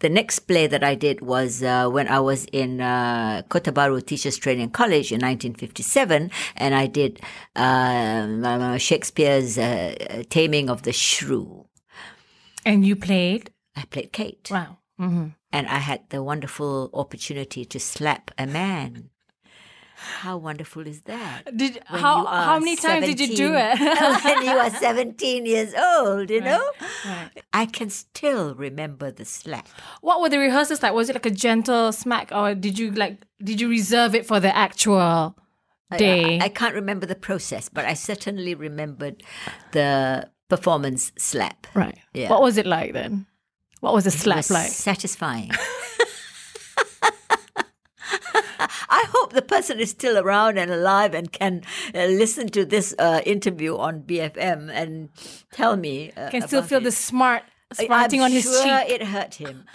the 0.00 0.08
next 0.08 0.40
play 0.40 0.66
that 0.68 0.82
I 0.82 0.94
did 0.94 1.20
was 1.20 1.62
uh, 1.62 1.88
when 1.90 2.08
I 2.08 2.20
was 2.20 2.46
in 2.46 2.80
uh, 2.80 3.42
Kota 3.50 3.70
Baru 3.72 4.00
Teachers 4.00 4.38
Training 4.38 4.70
College 4.70 5.12
in 5.12 5.20
1957, 5.20 6.30
and 6.56 6.74
I 6.74 6.86
did 6.86 7.20
um, 7.56 8.78
Shakespeare's 8.78 9.58
uh, 9.58 10.22
Taming 10.30 10.70
of 10.70 10.82
the 10.84 10.92
Shrew. 10.92 11.66
And 12.64 12.86
you 12.86 12.96
played? 12.96 13.50
I 13.76 13.84
played 13.84 14.12
Kate, 14.12 14.48
Wow. 14.50 14.78
hmm 14.98 15.28
and 15.50 15.66
I 15.66 15.78
had 15.78 16.02
the 16.10 16.22
wonderful 16.22 16.90
opportunity 16.92 17.64
to 17.64 17.80
slap 17.80 18.30
a 18.36 18.46
man. 18.46 19.08
How 19.98 20.36
wonderful 20.36 20.86
is 20.86 21.02
that? 21.02 21.42
Did 21.56 21.80
when 21.90 22.00
how 22.00 22.24
how 22.24 22.58
many 22.60 22.76
times 22.76 23.06
did 23.06 23.18
you 23.20 23.34
do 23.36 23.52
it? 23.54 23.78
when 24.24 24.44
you 24.44 24.52
are 24.52 24.70
17 24.88 25.44
years 25.44 25.74
old, 25.74 26.30
you 26.30 26.40
know? 26.40 26.64
right. 27.04 27.30
I 27.52 27.66
can 27.66 27.90
still 27.90 28.54
remember 28.54 29.10
the 29.10 29.24
slap. 29.24 29.68
what 30.00 30.20
were 30.20 30.28
the 30.28 30.38
rehearsals 30.38 30.82
like? 30.82 30.92
Was 30.94 31.10
it 31.10 31.14
like 31.14 31.26
a 31.26 31.30
gentle 31.30 31.90
smack, 31.92 32.30
or 32.32 32.54
did 32.54 32.78
you 32.78 32.92
like 32.92 33.24
did 33.42 33.60
you 33.60 33.68
reserve 33.68 34.14
it 34.14 34.24
for 34.24 34.38
the 34.40 34.54
actual 34.56 35.36
day? 35.96 36.38
I, 36.38 36.44
I 36.44 36.48
can't 36.48 36.74
remember 36.74 37.06
the 37.06 37.16
process, 37.16 37.68
but 37.68 37.84
I 37.84 37.94
certainly 37.94 38.54
remembered 38.54 39.22
the 39.72 40.30
performance 40.48 41.12
slap. 41.18 41.66
Right. 41.74 41.98
Yeah. 42.14 42.30
What 42.30 42.42
was 42.42 42.56
it 42.56 42.66
like 42.66 42.92
then? 42.92 43.26
What 43.80 43.94
was 43.94 44.04
the 44.04 44.10
It 44.10 44.18
slap 44.20 44.36
was 44.38 44.50
like? 44.50 44.70
Satisfying. 44.70 45.50
I 48.98 49.04
hope 49.14 49.32
the 49.32 49.42
person 49.42 49.78
is 49.78 49.90
still 49.90 50.18
around 50.18 50.58
and 50.58 50.70
alive 50.70 51.14
and 51.14 51.30
can 51.30 51.62
uh, 51.94 52.06
listen 52.06 52.48
to 52.48 52.64
this 52.64 52.94
uh, 52.98 53.20
interview 53.24 53.76
on 53.76 54.02
BFM 54.02 54.70
and 54.72 55.10
tell 55.52 55.76
me. 55.76 56.10
Uh, 56.16 56.30
Can 56.30 56.42
still 56.42 56.62
feel 56.62 56.78
it. 56.80 56.84
the 56.84 56.92
smart 56.92 57.44
I'm 57.78 58.20
on 58.20 58.32
his 58.32 58.44
sure 58.44 58.62
cheek. 58.62 58.90
it 58.90 59.02
hurt 59.02 59.34
him. 59.34 59.64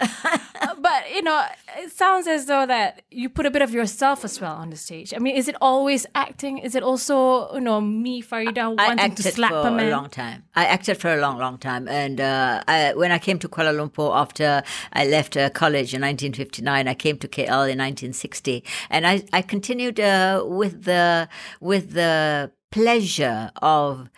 But 0.78 1.10
you 1.14 1.22
know, 1.22 1.44
it 1.78 1.92
sounds 1.92 2.26
as 2.26 2.46
though 2.46 2.66
that 2.66 3.02
you 3.10 3.28
put 3.28 3.46
a 3.46 3.50
bit 3.50 3.62
of 3.62 3.72
yourself 3.72 4.24
as 4.24 4.40
well 4.40 4.54
on 4.54 4.70
the 4.70 4.76
stage. 4.76 5.14
I 5.14 5.18
mean, 5.18 5.36
is 5.36 5.48
it 5.48 5.56
always 5.60 6.06
acting? 6.14 6.58
Is 6.58 6.74
it 6.74 6.82
also 6.82 7.54
you 7.54 7.60
know 7.60 7.80
me, 7.80 8.22
Farida, 8.22 8.58
I 8.58 8.66
wanting 8.66 9.00
acted 9.00 9.24
to 9.24 9.32
slap 9.32 9.50
for 9.50 9.68
a 9.68 9.70
man? 9.70 9.90
long 9.90 10.08
time. 10.10 10.44
I 10.54 10.66
acted 10.66 10.98
for 10.98 11.12
a 11.12 11.16
long, 11.16 11.38
long 11.38 11.58
time. 11.58 11.88
And 11.88 12.20
uh, 12.20 12.62
I, 12.66 12.92
when 12.94 13.12
I 13.12 13.18
came 13.18 13.38
to 13.40 13.48
Kuala 13.48 13.72
Lumpur 13.74 14.14
after 14.14 14.62
I 14.92 15.06
left 15.06 15.36
uh, 15.36 15.48
college 15.50 15.94
in 15.94 16.02
1959, 16.02 16.88
I 16.88 16.94
came 16.94 17.18
to 17.18 17.28
KL 17.28 17.70
in 17.70 17.78
1960, 17.78 18.64
and 18.90 19.06
I, 19.06 19.22
I 19.32 19.42
continued 19.42 20.00
uh, 20.00 20.42
with 20.46 20.84
the 20.84 21.28
with 21.60 21.92
the 21.92 22.50
pleasure 22.70 23.50
of 23.62 24.10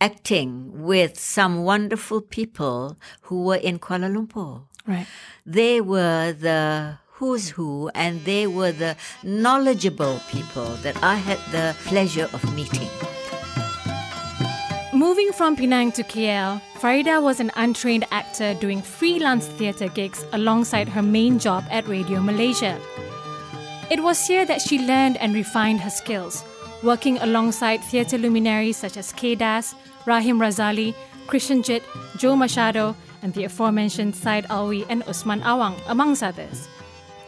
acting 0.00 0.82
with 0.84 1.18
some 1.18 1.64
wonderful 1.64 2.20
people 2.20 2.96
who 3.22 3.44
were 3.44 3.56
in 3.56 3.78
Kuala 3.78 4.08
Lumpur. 4.12 4.62
Right. 4.86 5.06
They 5.46 5.80
were 5.80 6.32
the 6.32 6.98
who's 7.14 7.50
who, 7.50 7.90
and 7.94 8.24
they 8.24 8.46
were 8.46 8.72
the 8.72 8.96
knowledgeable 9.22 10.20
people 10.28 10.66
that 10.82 10.96
I 11.02 11.14
had 11.14 11.38
the 11.52 11.76
pleasure 11.86 12.28
of 12.32 12.42
meeting. 12.54 12.90
Moving 14.92 15.32
from 15.32 15.56
Penang 15.56 15.92
to 15.92 16.02
KL, 16.02 16.60
Farida 16.74 17.22
was 17.22 17.40
an 17.40 17.50
untrained 17.56 18.04
actor 18.10 18.54
doing 18.54 18.82
freelance 18.82 19.46
theatre 19.46 19.88
gigs 19.88 20.24
alongside 20.32 20.88
her 20.88 21.02
main 21.02 21.38
job 21.38 21.64
at 21.70 21.88
Radio 21.88 22.20
Malaysia. 22.20 22.78
It 23.90 24.02
was 24.02 24.26
here 24.26 24.44
that 24.44 24.60
she 24.60 24.78
learned 24.78 25.16
and 25.18 25.34
refined 25.34 25.80
her 25.80 25.90
skills, 25.90 26.44
working 26.84 27.18
alongside 27.18 27.78
theatre 27.78 28.18
luminaries 28.18 28.76
such 28.76 28.96
as 28.96 29.12
K. 29.12 29.34
Das, 29.34 29.74
Rahim 30.06 30.38
Razali, 30.38 30.94
Krishen 31.26 31.64
Jit, 31.64 31.82
Joe 32.16 32.36
Machado, 32.36 32.94
and 33.22 33.32
the 33.32 33.44
aforementioned 33.44 34.14
Syed 34.14 34.44
Alwi 34.48 34.84
and 34.90 35.02
Usman 35.08 35.40
Awang, 35.40 35.80
amongst 35.88 36.22
others. 36.22 36.68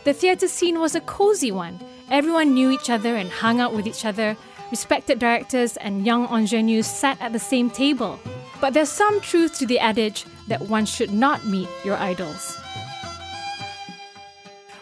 The 0.04 0.12
theatre 0.12 0.46
scene 0.46 0.78
was 0.78 0.94
a 0.94 1.00
cozy 1.00 1.50
one. 1.50 1.80
Everyone 2.10 2.54
knew 2.54 2.70
each 2.70 2.90
other 2.90 3.16
and 3.16 3.30
hung 3.30 3.60
out 3.60 3.74
with 3.74 3.86
each 3.86 4.04
other. 4.04 4.36
Respected 4.70 5.18
directors 5.18 5.76
and 5.78 6.06
young 6.06 6.28
ingenues 6.28 6.86
sat 6.86 7.20
at 7.20 7.32
the 7.32 7.38
same 7.38 7.70
table. 7.70 8.20
But 8.60 8.74
there's 8.74 8.90
some 8.90 9.20
truth 9.20 9.58
to 9.58 9.66
the 9.66 9.78
adage 9.78 10.24
that 10.48 10.68
one 10.68 10.86
should 10.86 11.12
not 11.12 11.46
meet 11.46 11.68
your 11.84 11.96
idols. 11.96 12.56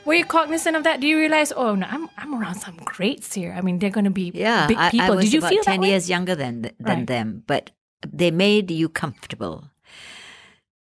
Were 0.04 0.14
you 0.14 0.24
cognizant 0.24 0.76
of 0.76 0.84
that? 0.84 1.00
Do 1.00 1.06
you 1.06 1.18
realize, 1.18 1.52
oh 1.56 1.74
no, 1.74 1.86
I'm, 1.88 2.08
I'm 2.18 2.34
around 2.34 2.56
some 2.56 2.76
greats 2.84 3.32
here. 3.34 3.54
I 3.56 3.60
mean, 3.62 3.78
they're 3.78 3.90
going 3.90 4.04
to 4.04 4.10
be 4.10 4.30
Yeah, 4.34 4.66
big 4.66 4.76
I, 4.78 4.90
people. 4.90 5.12
I 5.12 5.16
was 5.16 5.24
Did 5.24 5.32
you 5.32 5.38
about 5.40 5.50
feel 5.50 5.62
ten 5.64 5.82
years 5.82 6.08
younger 6.10 6.34
than 6.34 6.62
than 6.78 6.98
Right. 6.98 7.06
them, 7.06 7.42
but 7.46 7.70
they 8.06 8.30
made 8.30 8.70
you 8.70 8.88
comfortable. 8.88 9.70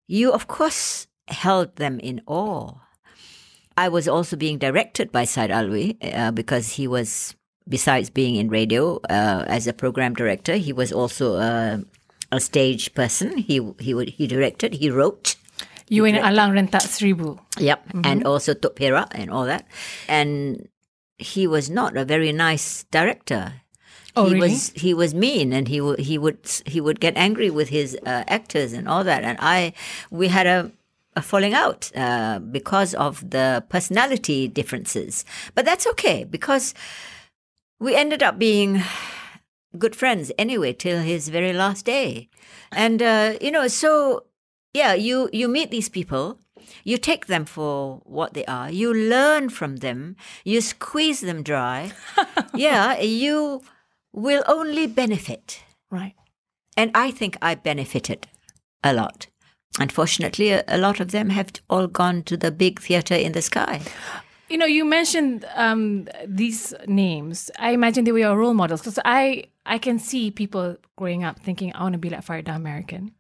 You, 0.07 0.33
of 0.33 0.47
course, 0.47 1.07
held 1.27 1.75
them 1.77 1.99
in 1.99 2.21
awe. 2.25 2.73
I 3.77 3.87
was 3.89 4.07
also 4.07 4.35
being 4.35 4.57
directed 4.57 5.11
by 5.11 5.23
Syed 5.23 5.49
Alwi 5.49 5.95
uh, 6.01 6.31
because 6.31 6.73
he 6.73 6.87
was, 6.87 7.35
besides 7.69 8.09
being 8.09 8.35
in 8.35 8.49
radio 8.49 8.97
uh, 9.09 9.45
as 9.47 9.65
a 9.67 9.73
program 9.73 10.13
director, 10.13 10.55
he 10.55 10.73
was 10.73 10.91
also 10.91 11.35
uh, 11.35 11.77
a 12.31 12.39
stage 12.39 12.93
person. 12.93 13.37
He 13.37 13.61
he 13.79 13.93
would 13.93 14.09
he 14.09 14.27
directed, 14.27 14.73
he 14.73 14.89
wrote. 14.89 15.35
You 15.91 16.07
in 16.07 16.15
Alang 16.15 16.55
Rentak 16.55 16.87
Seribu. 16.87 17.35
Yep, 17.59 17.79
Mm-hmm. 17.91 18.05
and 18.07 18.23
also 18.23 18.55
Tok 18.55 18.79
Perak 18.79 19.11
and 19.11 19.27
all 19.29 19.43
that. 19.45 19.67
And 20.07 20.67
he 21.19 21.45
was 21.45 21.67
not 21.69 21.99
a 21.99 22.05
very 22.07 22.31
nice 22.31 22.87
director. 22.89 23.59
Oh, 24.15 24.27
he 24.27 24.39
really? 24.39 24.55
was 24.55 24.71
he 24.75 24.91
was 24.95 25.11
mean, 25.13 25.51
and 25.51 25.67
he 25.67 25.79
would 25.83 25.99
he 25.99 26.15
would 26.17 26.39
he 26.65 26.79
would 26.79 26.99
get 27.03 27.15
angry 27.19 27.51
with 27.51 27.69
his 27.69 27.95
uh, 28.07 28.23
actors 28.27 28.71
and 28.71 28.87
all 28.87 29.03
that. 29.03 29.23
And 29.27 29.37
I 29.43 29.73
we 30.09 30.27
had 30.31 30.47
a. 30.47 30.71
A 31.11 31.19
falling 31.21 31.51
out 31.51 31.91
uh, 31.91 32.39
because 32.39 32.95
of 32.95 33.19
the 33.35 33.59
personality 33.67 34.47
differences, 34.47 35.25
but 35.55 35.67
that's 35.67 35.83
okay 35.83 36.23
because 36.23 36.71
we 37.83 37.99
ended 37.99 38.23
up 38.23 38.39
being 38.39 38.79
good 39.75 39.91
friends 39.91 40.31
anyway 40.39 40.71
till 40.71 41.03
his 41.03 41.27
very 41.27 41.51
last 41.51 41.83
day, 41.83 42.29
and 42.71 43.03
uh, 43.03 43.35
you 43.43 43.51
know, 43.51 43.67
so 43.67 44.23
yeah, 44.73 44.93
you 44.93 45.29
you 45.33 45.47
meet 45.47 45.71
these 45.71 45.89
people, 45.89 46.39
you 46.83 46.97
take 46.97 47.27
them 47.27 47.45
for 47.45 48.01
what 48.05 48.33
they 48.33 48.45
are, 48.45 48.71
you 48.71 48.93
learn 48.93 49.49
from 49.49 49.77
them, 49.77 50.15
you 50.43 50.61
squeeze 50.61 51.21
them 51.21 51.43
dry. 51.43 51.91
yeah, 52.53 52.99
you 52.99 53.61
will 54.13 54.43
only 54.47 54.87
benefit. 54.87 55.63
Right. 55.89 56.15
And 56.77 56.91
I 56.95 57.11
think 57.11 57.37
I 57.41 57.55
benefited 57.55 58.27
a 58.83 58.93
lot. 58.93 59.27
Unfortunately, 59.79 60.51
a, 60.51 60.63
a 60.67 60.77
lot 60.77 60.99
of 60.99 61.11
them 61.11 61.29
have 61.29 61.51
all 61.69 61.87
gone 61.87 62.23
to 62.23 62.37
the 62.37 62.51
big 62.51 62.79
theater 62.81 63.15
in 63.15 63.31
the 63.31 63.41
sky. 63.41 63.81
You 64.49 64.57
know, 64.57 64.65
you 64.65 64.83
mentioned 64.83 65.45
um, 65.55 66.07
these 66.27 66.73
names. 66.85 67.49
I 67.57 67.71
imagine 67.71 68.03
they 68.03 68.11
were 68.11 68.19
your 68.19 68.37
role 68.37 68.53
models 68.53 68.81
because 68.81 68.99
I 69.05 69.45
I 69.65 69.77
can 69.77 69.99
see 69.99 70.31
people 70.31 70.77
growing 70.97 71.23
up 71.23 71.39
thinking, 71.39 71.71
I 71.73 71.83
want 71.83 71.93
to 71.93 71.99
be 71.99 72.09
like 72.09 72.25
Farida 72.25 72.59
Merican. 72.59 73.11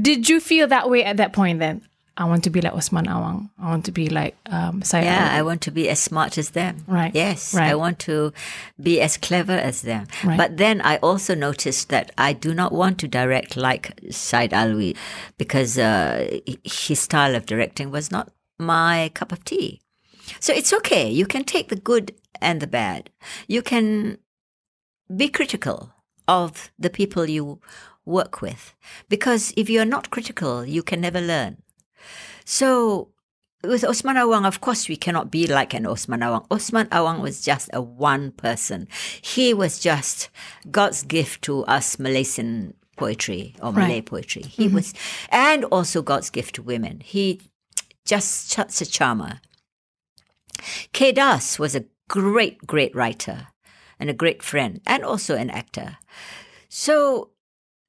Did 0.00 0.28
you 0.28 0.40
feel 0.40 0.66
that 0.68 0.90
way 0.90 1.04
at 1.04 1.16
that 1.16 1.32
point? 1.32 1.58
Then 1.58 1.82
I 2.18 2.24
want 2.24 2.44
to 2.44 2.50
be 2.50 2.62
like 2.62 2.74
Usman 2.74 3.06
Awang. 3.06 3.50
I 3.58 3.68
want 3.68 3.84
to 3.84 3.92
be 3.92 4.08
like 4.08 4.36
um, 4.46 4.82
Syed 4.82 5.04
Yeah, 5.04 5.28
Ali. 5.28 5.38
I 5.38 5.42
want 5.42 5.60
to 5.62 5.70
be 5.70 5.88
as 5.90 6.00
smart 6.00 6.38
as 6.38 6.50
them. 6.50 6.84
Right, 6.86 7.14
Yes, 7.14 7.52
right. 7.52 7.70
I 7.70 7.74
want 7.74 7.98
to 8.00 8.32
be 8.80 9.00
as 9.02 9.18
clever 9.18 9.52
as 9.52 9.82
them. 9.82 10.06
Right. 10.24 10.38
But 10.38 10.56
then 10.56 10.80
I 10.80 10.96
also 10.98 11.34
noticed 11.34 11.90
that 11.90 12.12
I 12.16 12.32
do 12.32 12.54
not 12.54 12.72
want 12.72 12.98
to 13.00 13.08
direct 13.08 13.56
like 13.56 14.00
Syed 14.10 14.52
Alwi 14.52 14.96
because 15.36 15.78
uh, 15.78 16.40
his 16.64 17.00
style 17.00 17.34
of 17.34 17.44
directing 17.44 17.90
was 17.90 18.10
not 18.10 18.32
my 18.58 19.10
cup 19.12 19.30
of 19.30 19.44
tea. 19.44 19.82
So 20.40 20.52
it's 20.54 20.72
okay. 20.72 21.10
You 21.10 21.26
can 21.26 21.44
take 21.44 21.68
the 21.68 21.76
good 21.76 22.14
and 22.40 22.60
the 22.60 22.66
bad. 22.66 23.10
You 23.46 23.62
can 23.62 24.18
be 25.14 25.28
critical 25.28 25.92
of 26.26 26.70
the 26.78 26.90
people 26.90 27.28
you 27.28 27.60
work 28.06 28.40
with 28.40 28.74
because 29.08 29.52
if 29.56 29.68
you're 29.68 29.84
not 29.84 30.10
critical, 30.10 30.64
you 30.64 30.82
can 30.82 31.00
never 31.00 31.20
learn. 31.20 31.58
So 32.44 33.10
with 33.62 33.84
Usman 33.84 34.16
Awang, 34.16 34.46
of 34.46 34.60
course, 34.60 34.88
we 34.88 34.96
cannot 34.96 35.30
be 35.30 35.46
like 35.46 35.74
an 35.74 35.86
Usman 35.86 36.20
Awang. 36.20 36.46
Usman 36.50 36.86
Awang 36.86 37.20
was 37.20 37.42
just 37.42 37.68
a 37.72 37.82
one 37.82 38.30
person. 38.32 38.88
He 39.20 39.52
was 39.52 39.78
just 39.78 40.30
God's 40.70 41.02
gift 41.02 41.42
to 41.42 41.64
us 41.64 41.98
Malaysian 41.98 42.74
poetry 42.96 43.54
or 43.60 43.72
Malay 43.72 44.00
poetry. 44.00 44.42
He 44.42 44.66
mm-hmm. 44.66 44.76
was, 44.76 44.94
and 45.30 45.64
also 45.64 46.02
God's 46.02 46.30
gift 46.30 46.54
to 46.56 46.62
women. 46.62 47.00
He 47.00 47.40
just 48.04 48.50
such 48.50 48.80
a 48.80 48.86
charmer. 48.86 49.40
K. 50.92 51.12
Das 51.12 51.58
was 51.58 51.74
a 51.74 51.84
great, 52.08 52.66
great 52.66 52.94
writer 52.94 53.48
and 53.98 54.08
a 54.08 54.14
great 54.14 54.42
friend 54.42 54.80
and 54.86 55.04
also 55.04 55.36
an 55.36 55.50
actor. 55.50 55.98
So, 56.68 57.30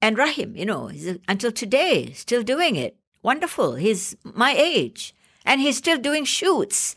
and 0.01 0.17
Rahim, 0.17 0.55
you 0.55 0.65
know, 0.65 0.87
he's 0.87 1.17
until 1.27 1.51
today 1.51 2.11
still 2.13 2.43
doing 2.43 2.75
it. 2.75 2.97
Wonderful. 3.23 3.75
He's 3.75 4.15
my 4.23 4.53
age 4.53 5.15
and 5.45 5.59
he's 5.59 5.77
still 5.77 5.97
doing 5.97 6.23
shoots. 6.25 6.95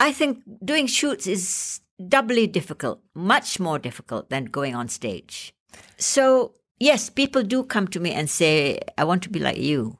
I 0.00 0.12
think 0.12 0.42
doing 0.64 0.86
shoots 0.86 1.26
is 1.26 1.80
doubly 2.08 2.46
difficult, 2.46 3.00
much 3.14 3.60
more 3.60 3.78
difficult 3.78 4.30
than 4.30 4.46
going 4.46 4.74
on 4.74 4.88
stage. 4.88 5.54
So, 5.98 6.54
yes, 6.80 7.10
people 7.10 7.42
do 7.42 7.62
come 7.64 7.86
to 7.88 8.00
me 8.00 8.12
and 8.12 8.28
say, 8.28 8.80
I 8.98 9.04
want 9.04 9.22
to 9.24 9.30
be 9.30 9.38
like 9.38 9.58
you. 9.58 9.98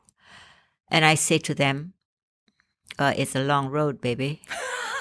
And 0.89 1.05
I 1.05 1.15
say 1.15 1.39
to 1.39 1.55
them, 1.55 1.95
uh, 2.99 3.15
it's 3.17 3.37
a 3.37 3.45
long 3.45 3.69
road, 3.69 4.01
baby. 4.01 4.43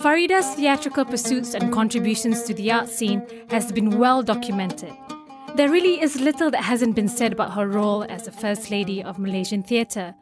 Farida's 0.00 0.54
theatrical 0.54 1.04
pursuits 1.04 1.54
and 1.54 1.72
contributions 1.72 2.44
to 2.44 2.54
the 2.54 2.70
art 2.70 2.88
scene 2.88 3.20
has 3.50 3.72
been 3.72 3.98
well 3.98 4.22
documented. 4.22 4.92
There 5.56 5.68
really 5.68 6.00
is 6.00 6.20
little 6.20 6.52
that 6.52 6.62
hasn't 6.62 6.94
been 6.94 7.08
said 7.08 7.32
about 7.32 7.54
her 7.54 7.66
role 7.66 8.04
as 8.04 8.24
the 8.24 8.30
First 8.30 8.70
Lady 8.70 9.02
of 9.02 9.18
Malaysian 9.18 9.64
theatre. 9.64 10.14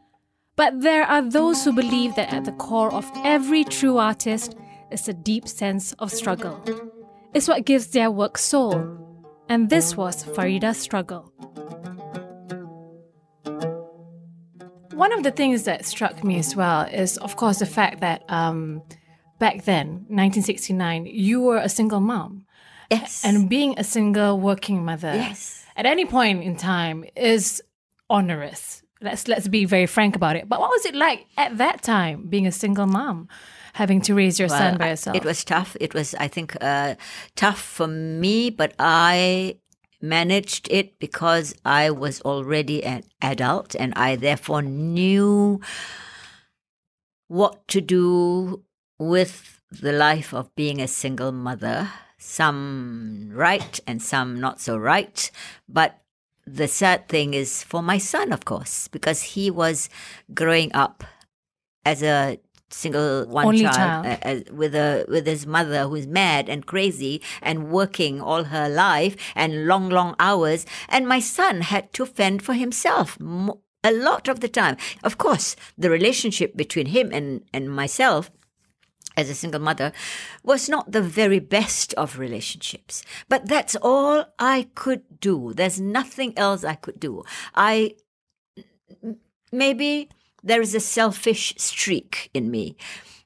But 0.56 0.80
there 0.80 1.04
are 1.04 1.20
those 1.20 1.62
who 1.62 1.74
believe 1.74 2.16
that 2.16 2.32
at 2.32 2.46
the 2.46 2.52
core 2.52 2.90
of 2.90 3.10
every 3.22 3.64
true 3.64 3.98
artist 3.98 4.56
is 4.90 5.08
a 5.08 5.12
deep 5.12 5.46
sense 5.46 5.92
of 5.98 6.10
struggle. 6.10 6.64
It's 7.34 7.46
what 7.46 7.66
gives 7.66 7.88
their 7.88 8.10
work 8.10 8.38
soul. 8.38 8.96
And 9.50 9.68
this 9.68 9.94
was 9.94 10.24
Farida's 10.24 10.78
struggle. 10.78 11.30
One 14.94 15.12
of 15.12 15.22
the 15.22 15.32
things 15.32 15.64
that 15.64 15.84
struck 15.84 16.24
me 16.24 16.38
as 16.38 16.56
well 16.56 16.86
is, 16.86 17.18
of 17.18 17.36
course, 17.36 17.58
the 17.58 17.66
fact 17.66 18.00
that 18.00 18.24
um, 18.30 18.82
back 19.38 19.64
then, 19.64 20.06
1969, 20.08 21.06
you 21.06 21.40
were 21.40 21.58
a 21.58 21.68
single 21.68 22.00
mom. 22.00 22.46
Yes. 22.90 23.24
And 23.24 23.48
being 23.48 23.74
a 23.78 23.84
single 23.84 24.38
working 24.38 24.84
mother 24.84 25.12
Yes. 25.14 25.64
at 25.76 25.86
any 25.86 26.04
point 26.04 26.42
in 26.44 26.56
time 26.56 27.04
is 27.16 27.62
onerous. 28.08 28.82
Let's 29.00 29.28
let's 29.28 29.48
be 29.48 29.64
very 29.66 29.86
frank 29.86 30.16
about 30.16 30.36
it. 30.36 30.48
But 30.48 30.60
what 30.60 30.70
was 30.70 30.86
it 30.86 30.94
like 30.94 31.26
at 31.36 31.58
that 31.58 31.82
time 31.82 32.28
being 32.28 32.46
a 32.46 32.52
single 32.52 32.86
mom, 32.86 33.28
having 33.74 34.00
to 34.02 34.14
raise 34.14 34.38
your 34.38 34.48
son 34.48 34.72
Well, 34.72 34.78
by 34.78 34.86
I- 34.86 34.90
yourself? 34.90 35.16
It 35.16 35.24
was 35.24 35.44
tough. 35.44 35.76
It 35.80 35.92
was, 35.94 36.14
I 36.14 36.28
think, 36.28 36.56
uh, 36.60 36.94
tough 37.34 37.60
for 37.60 37.86
me, 37.88 38.48
but 38.50 38.72
I 38.78 39.58
managed 40.00 40.68
it 40.70 40.98
because 40.98 41.54
I 41.64 41.90
was 41.90 42.20
already 42.22 42.84
an 42.84 43.02
adult 43.20 43.74
and 43.74 43.92
I 43.96 44.16
therefore 44.16 44.62
knew 44.62 45.60
what 47.28 47.66
to 47.68 47.80
do 47.80 48.62
with 48.98 49.60
the 49.70 49.92
life 49.92 50.32
of 50.32 50.54
being 50.54 50.80
a 50.80 50.88
single 50.88 51.32
mother. 51.32 51.90
Some 52.18 53.30
right 53.32 53.78
and 53.86 54.02
some 54.02 54.40
not 54.40 54.60
so 54.60 54.76
right. 54.76 55.30
But 55.68 55.98
the 56.46 56.68
sad 56.68 57.08
thing 57.08 57.34
is 57.34 57.62
for 57.62 57.82
my 57.82 57.98
son, 57.98 58.32
of 58.32 58.44
course, 58.44 58.88
because 58.88 59.22
he 59.22 59.50
was 59.50 59.88
growing 60.32 60.72
up 60.74 61.04
as 61.84 62.02
a 62.02 62.38
single 62.70 63.26
one 63.26 63.46
Only 63.46 63.62
child, 63.62 63.76
child. 63.76 64.06
uh, 64.06 64.28
uh, 64.28 64.54
with 64.54 64.74
a 64.74 65.04
with 65.08 65.26
his 65.26 65.46
mother 65.46 65.84
who's 65.86 66.06
mad 66.06 66.48
and 66.48 66.66
crazy 66.66 67.22
and 67.40 67.70
working 67.70 68.20
all 68.20 68.44
her 68.44 68.68
life 68.68 69.16
and 69.36 69.66
long 69.66 69.88
long 69.88 70.16
hours 70.18 70.66
and 70.88 71.06
my 71.06 71.20
son 71.20 71.60
had 71.60 71.92
to 71.92 72.04
fend 72.04 72.42
for 72.42 72.54
himself 72.54 73.18
a 73.84 73.92
lot 73.92 74.26
of 74.26 74.40
the 74.40 74.48
time 74.48 74.76
of 75.04 75.16
course 75.16 75.54
the 75.78 75.88
relationship 75.88 76.56
between 76.56 76.86
him 76.86 77.12
and 77.12 77.42
and 77.54 77.70
myself 77.70 78.32
as 79.16 79.30
a 79.30 79.34
single 79.34 79.60
mother 79.60 79.92
was 80.42 80.68
not 80.68 80.92
the 80.92 81.02
very 81.02 81.38
best 81.38 81.94
of 81.94 82.18
relationships 82.18 83.02
but 83.28 83.46
that's 83.46 83.76
all 83.76 84.24
i 84.38 84.68
could 84.74 85.02
do 85.20 85.52
there's 85.54 85.80
nothing 85.80 86.36
else 86.36 86.64
i 86.64 86.74
could 86.74 87.00
do 87.00 87.22
i 87.54 87.92
maybe 89.52 90.08
there 90.42 90.60
is 90.60 90.74
a 90.74 90.80
selfish 90.80 91.54
streak 91.56 92.30
in 92.32 92.50
me, 92.50 92.76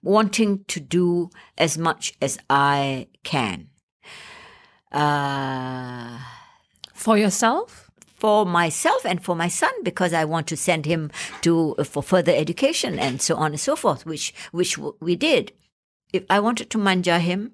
wanting 0.03 0.65
to 0.69 0.81
do 0.81 1.31
as 1.59 1.77
much 1.77 2.15
as 2.23 2.39
I 2.49 3.09
can. 3.23 3.69
Uh, 4.91 6.19
for 6.95 7.17
yourself? 7.17 7.87
for 8.21 8.45
myself 8.45 9.07
and 9.07 9.25
for 9.25 9.35
my 9.35 9.49
son 9.49 9.73
because 9.83 10.13
I 10.13 10.27
want 10.27 10.47
to 10.49 10.55
send 10.55 10.85
him 10.85 11.11
to 11.41 11.75
for 11.85 12.03
further 12.03 12.33
education 12.33 12.99
and 12.99 13.23
so 13.23 13.35
on 13.35 13.53
and 13.53 13.61
so 13.61 13.75
forth, 13.75 14.05
which 14.05 14.35
which 14.53 14.77
we 14.77 15.17
did. 15.17 15.53
If 16.13 16.25
I 16.29 16.41
wanted 16.41 16.71
to 16.71 16.79
manja 16.79 17.19
him, 17.19 17.53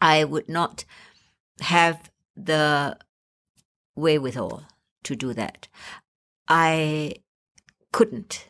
I 0.00 0.24
would 0.24 0.48
not 0.48 0.84
have 1.60 2.10
the 2.36 2.96
wherewithal 3.96 4.64
to 5.04 5.16
do 5.16 5.32
that. 5.34 5.68
I 6.48 7.14
couldn't. 7.92 8.46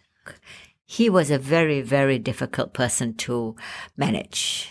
He 0.85 1.11
was 1.11 1.31
a 1.31 1.39
very 1.39 1.81
very 1.83 2.19
difficult 2.19 2.73
person 2.73 3.15
to 3.15 3.57
manage. 3.97 4.71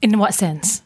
In 0.00 0.18
what 0.18 0.34
sense? 0.34 0.82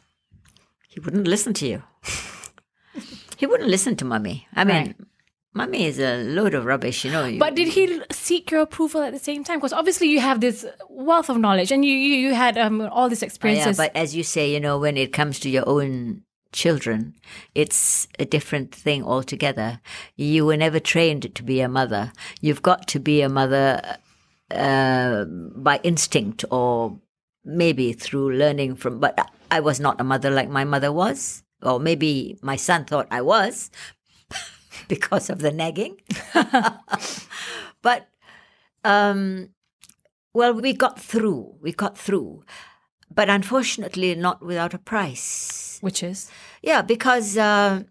He 0.88 1.00
wouldn't 1.00 1.26
listen 1.28 1.52
to 1.54 1.66
you. 1.66 1.82
he 3.36 3.46
wouldn't 3.46 3.68
listen 3.70 3.96
to 3.96 4.04
mummy. 4.04 4.48
I 4.54 4.64
mean, 4.64 4.76
Right. 4.76 4.96
Mummy 5.56 5.86
is 5.86 5.98
a 5.98 6.22
load 6.22 6.54
of 6.54 6.64
rubbish, 6.64 7.04
you 7.04 7.10
know. 7.10 7.38
But 7.38 7.54
did 7.54 7.68
he 7.68 8.00
seek 8.10 8.50
your 8.50 8.60
approval 8.60 9.02
at 9.02 9.12
the 9.12 9.18
same 9.18 9.42
time? 9.42 9.58
Because 9.58 9.72
obviously 9.72 10.08
you 10.08 10.20
have 10.20 10.40
this 10.40 10.66
wealth 10.88 11.28
of 11.28 11.38
knowledge, 11.38 11.72
and 11.72 11.84
you 11.84 11.92
you, 11.92 12.14
you 12.28 12.34
had 12.34 12.58
um, 12.58 12.80
all 12.82 13.08
these 13.08 13.22
Oh, 13.22 13.48
yeah, 13.48 13.72
but 13.76 13.96
as 13.96 14.14
you 14.14 14.22
say, 14.22 14.52
you 14.52 14.60
know, 14.60 14.78
when 14.78 14.96
it 14.96 15.12
comes 15.12 15.40
to 15.40 15.50
your 15.50 15.68
own 15.68 16.22
children, 16.52 17.14
it's 17.54 18.06
a 18.18 18.24
different 18.24 18.74
thing 18.74 19.02
altogether. 19.02 19.80
You 20.16 20.46
were 20.46 20.56
never 20.56 20.78
trained 20.80 21.34
to 21.34 21.42
be 21.42 21.60
a 21.60 21.68
mother. 21.68 22.12
You've 22.40 22.62
got 22.62 22.86
to 22.88 23.00
be 23.00 23.22
a 23.22 23.28
mother 23.28 23.96
uh, 24.50 25.24
by 25.24 25.80
instinct 25.82 26.44
or 26.50 26.98
maybe 27.44 27.92
through 27.92 28.36
learning 28.36 28.76
from. 28.76 29.00
But 29.00 29.30
I 29.50 29.60
was 29.60 29.80
not 29.80 30.00
a 30.00 30.04
mother 30.04 30.30
like 30.30 30.48
my 30.48 30.64
mother 30.64 30.92
was, 30.92 31.42
or 31.62 31.78
maybe 31.80 32.38
my 32.42 32.56
son 32.56 32.84
thought 32.84 33.06
I 33.10 33.22
was 33.22 33.70
because 34.88 35.30
of 35.30 35.40
the 35.40 35.52
nagging. 35.52 36.00
but 37.82 38.08
um, 38.84 39.50
well, 40.32 40.54
we 40.54 40.72
got 40.72 41.00
through. 41.00 41.56
We 41.60 41.72
got 41.72 41.96
through, 41.98 42.44
but 43.12 43.28
unfortunately, 43.28 44.14
not 44.14 44.42
without 44.42 44.74
a 44.74 44.78
price. 44.78 45.78
which 45.80 46.02
is 46.02 46.30
Yeah, 46.62 46.82
because 46.82 47.36
uh, 47.36 47.82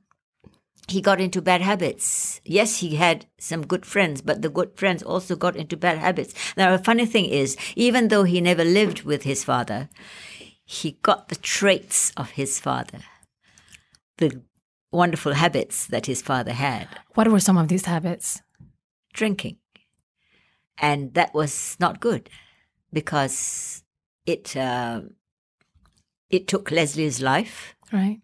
he 0.88 1.02
got 1.02 1.20
into 1.20 1.42
bad 1.42 1.62
habits. 1.62 2.42
Yes, 2.44 2.78
he 2.78 2.96
had 2.96 3.26
some 3.40 3.66
good 3.66 3.86
friends, 3.86 4.22
but 4.22 4.42
the 4.42 4.50
good 4.50 4.78
friends 4.78 5.02
also 5.04 5.36
got 5.36 5.56
into 5.56 5.78
bad 5.78 5.98
habits. 5.98 6.34
Now, 6.56 6.74
a 6.74 6.78
funny 6.78 7.06
thing 7.06 7.26
is, 7.26 7.58
even 7.76 8.10
though 8.10 8.24
he 8.24 8.40
never 8.42 8.64
lived 8.64 9.04
with 9.04 9.24
his 9.24 9.44
father, 9.44 9.90
he 10.64 10.98
got 11.02 11.30
the 11.30 11.36
traits 11.36 12.12
of 12.18 12.32
his 12.32 12.60
father, 12.60 13.00
the 14.18 14.42
wonderful 14.96 15.34
habits 15.34 15.88
that 15.88 16.06
his 16.06 16.22
father 16.22 16.54
had 16.54 16.88
what 17.16 17.28
were 17.28 17.40
some 17.40 17.58
of 17.58 17.68
these 17.68 17.86
habits? 17.86 18.42
drinking. 19.14 19.58
And 20.78 21.14
that 21.14 21.34
was 21.34 21.78
not 21.80 22.00
good 22.02 22.30
because 22.92 23.84
it 24.26 24.56
uh, 24.58 25.02
it 26.30 26.48
took 26.48 26.72
Leslie's 26.72 27.22
life 27.22 27.76
Right. 27.94 28.20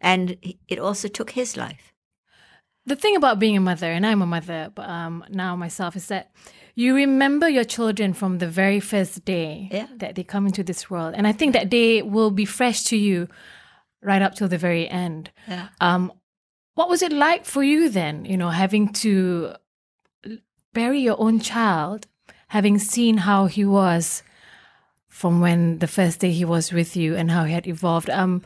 and 0.00 0.36
it 0.68 0.78
also 0.78 1.08
took 1.08 1.30
his 1.30 1.56
life. 1.56 1.92
The 2.86 2.96
thing 2.96 3.16
about 3.16 3.38
being 3.38 3.56
a 3.56 3.60
mother, 3.60 3.90
and 3.92 4.06
I'm 4.06 4.22
a 4.22 4.26
mother 4.26 4.70
but, 4.74 4.88
um, 4.88 5.24
now 5.28 5.56
myself, 5.56 5.96
is 5.96 6.06
that 6.08 6.30
you 6.74 6.94
remember 6.94 7.48
your 7.48 7.64
children 7.64 8.12
from 8.14 8.38
the 8.38 8.48
very 8.48 8.80
first 8.80 9.24
day 9.24 9.68
Yeah. 9.72 9.86
that 9.98 10.14
they 10.14 10.24
come 10.24 10.46
into 10.46 10.62
this 10.62 10.88
world, 10.90 11.14
and 11.16 11.26
I 11.26 11.32
think 11.32 11.52
that 11.52 11.70
day 11.70 12.02
will 12.02 12.30
be 12.30 12.44
fresh 12.44 12.84
to 12.84 12.96
you 12.96 13.28
right 14.02 14.22
up 14.22 14.34
till 14.34 14.48
the 14.48 14.58
very 14.58 14.88
end. 14.88 15.30
Yeah. 15.46 15.68
Um, 15.80 16.12
what 16.74 16.88
was 16.88 17.02
it 17.02 17.12
like 17.12 17.44
for 17.44 17.62
you 17.62 17.88
then? 17.88 18.24
You 18.24 18.36
know, 18.36 18.50
having 18.50 18.92
to 18.94 19.54
bury 20.72 21.00
your 21.00 21.20
own 21.20 21.40
child, 21.40 22.06
having 22.48 22.78
seen 22.78 23.18
how 23.18 23.46
he 23.46 23.64
was 23.64 24.22
from 25.08 25.40
when 25.40 25.78
the 25.78 25.88
first 25.88 26.20
day 26.20 26.32
he 26.32 26.44
was 26.44 26.72
with 26.72 26.96
you 26.96 27.16
and 27.16 27.30
how 27.30 27.44
he 27.44 27.52
had 27.52 27.66
evolved. 27.66 28.08
Um, 28.08 28.42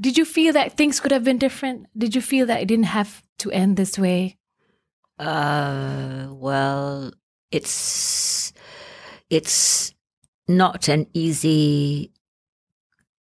did 0.00 0.18
you 0.18 0.24
feel 0.24 0.52
that 0.52 0.76
things 0.76 1.00
could 1.00 1.12
have 1.12 1.24
been 1.24 1.38
different? 1.38 1.86
Did 1.96 2.14
you 2.14 2.20
feel 2.20 2.46
that 2.46 2.60
it 2.60 2.66
didn't 2.66 2.86
have 2.86 3.22
to 3.38 3.50
end 3.50 3.76
this 3.76 3.98
way? 3.98 4.36
Uh, 5.18 6.28
well, 6.30 7.12
it's 7.50 8.52
it's 9.30 9.94
not 10.48 10.88
an 10.88 11.06
easy 11.14 12.11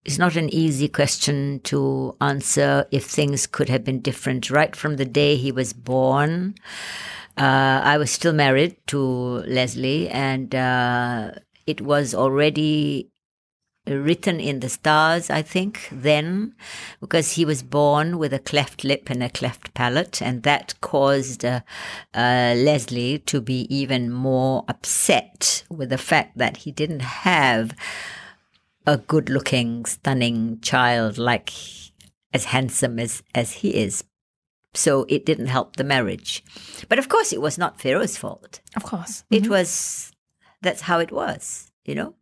it's 0.09 0.19
not 0.19 0.37
an 0.37 0.49
easy 0.55 0.89
question 0.89 1.61
to 1.65 2.17
answer 2.19 2.87
if 2.91 3.05
things 3.05 3.47
could 3.47 3.69
have 3.69 3.85
been 3.85 4.01
different 4.01 4.51
right 4.51 4.75
from 4.75 4.97
the 4.97 5.05
day 5.05 5.37
he 5.37 5.53
was 5.53 5.75
born. 5.75 6.55
Uh, 7.37 7.83
I 7.85 7.99
was 7.99 8.11
still 8.11 8.33
married 8.33 8.79
to 8.87 8.99
Leslie, 9.47 10.09
and 10.09 10.55
uh, 10.55 11.33
it 11.67 11.83
was 11.83 12.15
already 12.15 13.11
written 13.87 14.41
in 14.41 14.61
the 14.61 14.71
stars, 14.71 15.29
I 15.29 15.43
think, 15.43 15.91
then, 15.93 16.55
because 17.03 17.33
he 17.33 17.45
was 17.45 17.63
born 17.63 18.17
with 18.17 18.33
a 18.33 18.39
cleft 18.39 18.85
lip 18.85 19.11
and 19.11 19.23
a 19.23 19.29
cleft 19.29 19.75
palate, 19.75 20.23
and 20.23 20.43
that 20.43 20.73
caused 20.81 21.45
uh, 21.45 21.61
uh, 22.15 22.55
Leslie 22.57 23.19
to 23.27 23.43
be 23.43 23.67
even 23.69 24.11
more 24.11 24.65
upset 24.69 25.65
with 25.69 25.91
the 25.91 25.99
fact 25.99 26.39
that 26.39 26.57
he 26.59 26.73
didn't 26.73 27.03
have 27.03 27.75
a 28.89 28.97
good 28.97 29.29
looking, 29.29 29.85
stunning 29.85 30.59
child 30.61 31.19
like 31.19 31.53
as 32.33 32.47
handsome 32.47 32.99
as, 32.99 33.23
as 33.35 33.53
he 33.53 33.75
is. 33.77 34.03
So 34.73 35.05
it 35.11 35.27
didn't 35.27 35.47
help 35.47 35.77
the 35.77 35.85
marriage. 35.85 36.43
But 36.89 36.99
of 36.99 37.09
course, 37.09 37.33
it 37.33 37.43
was 37.43 37.59
not 37.59 37.81
Pharaoh's 37.81 38.17
fault. 38.17 38.61
Of 38.77 38.85
course. 38.85 39.25
It 39.31 39.49
was 39.49 40.13
that's 40.63 40.83
how 40.83 41.01
it 41.01 41.13
was, 41.13 41.71
you 41.85 41.95
know. 41.95 42.15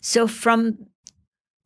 So 0.00 0.26
from 0.28 0.86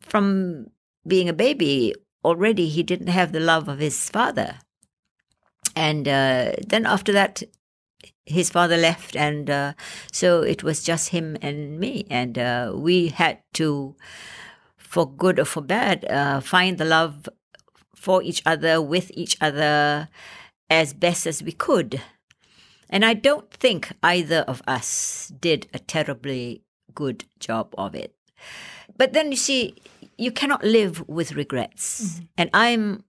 from 0.01 0.69
being 1.07 1.29
a 1.29 1.35
baby, 1.35 1.95
already 2.25 2.69
he 2.69 2.83
didn't 2.83 3.09
have 3.09 3.33
the 3.33 3.41
love 3.41 3.69
of 3.69 3.79
his 3.79 4.09
father, 4.11 4.59
and 5.77 6.09
uh, 6.09 6.53
then 6.67 6.87
after 6.87 7.13
that, 7.13 7.43
his 8.27 8.51
father 8.51 8.77
left, 8.77 9.17
and 9.17 9.51
uh, 9.51 9.73
so 10.13 10.43
it 10.43 10.63
was 10.63 10.83
just 10.83 11.11
him 11.11 11.37
and 11.43 11.79
me, 11.79 12.07
and 12.11 12.39
uh, 12.39 12.73
we 12.75 13.09
had 13.09 13.39
to, 13.55 13.97
for 14.77 15.11
good 15.11 15.39
or 15.39 15.45
for 15.45 15.61
bad, 15.61 16.05
uh, 16.11 16.41
find 16.41 16.79
the 16.79 16.85
love 16.85 17.29
for 17.95 18.23
each 18.23 18.43
other 18.45 18.81
with 18.81 19.11
each 19.15 19.37
other 19.41 20.09
as 20.69 20.93
best 20.93 21.27
as 21.27 21.43
we 21.43 21.53
could. 21.53 22.01
And 22.91 23.05
I 23.05 23.15
don't 23.15 23.51
think 23.51 23.93
either 24.03 24.41
of 24.49 24.63
us 24.67 25.33
did 25.41 25.67
a 25.73 25.79
terribly 25.79 26.63
good 26.95 27.25
job 27.41 27.75
of 27.79 27.95
it. 27.95 28.15
But 28.97 29.13
then 29.13 29.31
you 29.31 29.37
see, 29.37 29.77
you 30.19 30.31
cannot 30.31 30.65
live 30.65 31.09
with 31.09 31.33
regrets. 31.33 32.21
And 32.37 32.51
I'm 32.53 33.05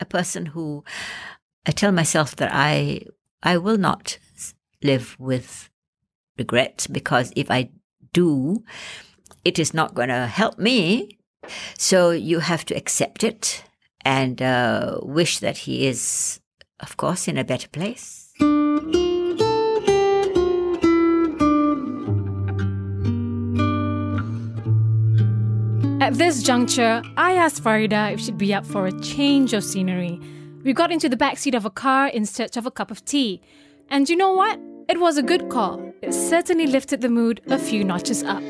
a 0.00 0.04
person 0.04 0.46
who 0.46 0.84
I 1.66 1.70
tell 1.70 1.92
myself 1.92 2.36
that 2.36 2.50
I 2.52 3.06
I 3.42 3.58
will 3.58 3.78
not 3.78 4.18
live 4.84 5.16
with 5.18 5.70
regret 6.38 6.86
because 6.90 7.32
if 7.36 7.50
I 7.50 7.70
do, 8.12 8.64
it 9.44 9.58
is 9.58 9.74
not 9.74 9.94
going 9.94 10.08
to 10.08 10.26
help 10.26 10.58
me. 10.58 11.18
So 11.78 12.10
you 12.10 12.40
have 12.40 12.64
to 12.66 12.74
accept 12.74 13.24
it 13.24 13.64
and 14.04 14.40
uh, 14.40 14.98
wish 15.02 15.38
that 15.40 15.58
he 15.58 15.86
is, 15.86 16.40
of 16.80 16.96
course, 16.96 17.28
in 17.28 17.38
a 17.38 17.44
better 17.44 17.68
place. 17.68 18.32
At 26.00 26.14
this 26.14 26.42
juncture, 26.42 27.00
I 27.16 27.34
asked 27.34 27.62
Farida 27.62 28.12
if 28.12 28.20
she'd 28.20 28.36
be 28.36 28.52
up 28.52 28.66
for 28.66 28.88
a 28.88 29.00
change 29.02 29.52
of 29.52 29.62
scenery. 29.62 30.18
We 30.64 30.72
got 30.72 30.90
into 30.90 31.08
the 31.08 31.16
backseat 31.16 31.54
of 31.54 31.64
a 31.64 31.70
car 31.70 32.08
in 32.08 32.26
search 32.26 32.56
of 32.56 32.66
a 32.66 32.72
cup 32.72 32.90
of 32.90 33.04
tea. 33.04 33.40
And 33.88 34.08
you 34.08 34.16
know 34.16 34.32
what? 34.32 34.58
It 34.88 34.98
was 35.00 35.16
a 35.16 35.22
good 35.22 35.48
call. 35.48 35.94
It 36.02 36.12
certainly 36.12 36.66
lifted 36.66 37.00
the 37.00 37.08
mood 37.08 37.40
a 37.46 37.58
few 37.58 37.84
notches 37.84 38.22
up. 38.22 38.42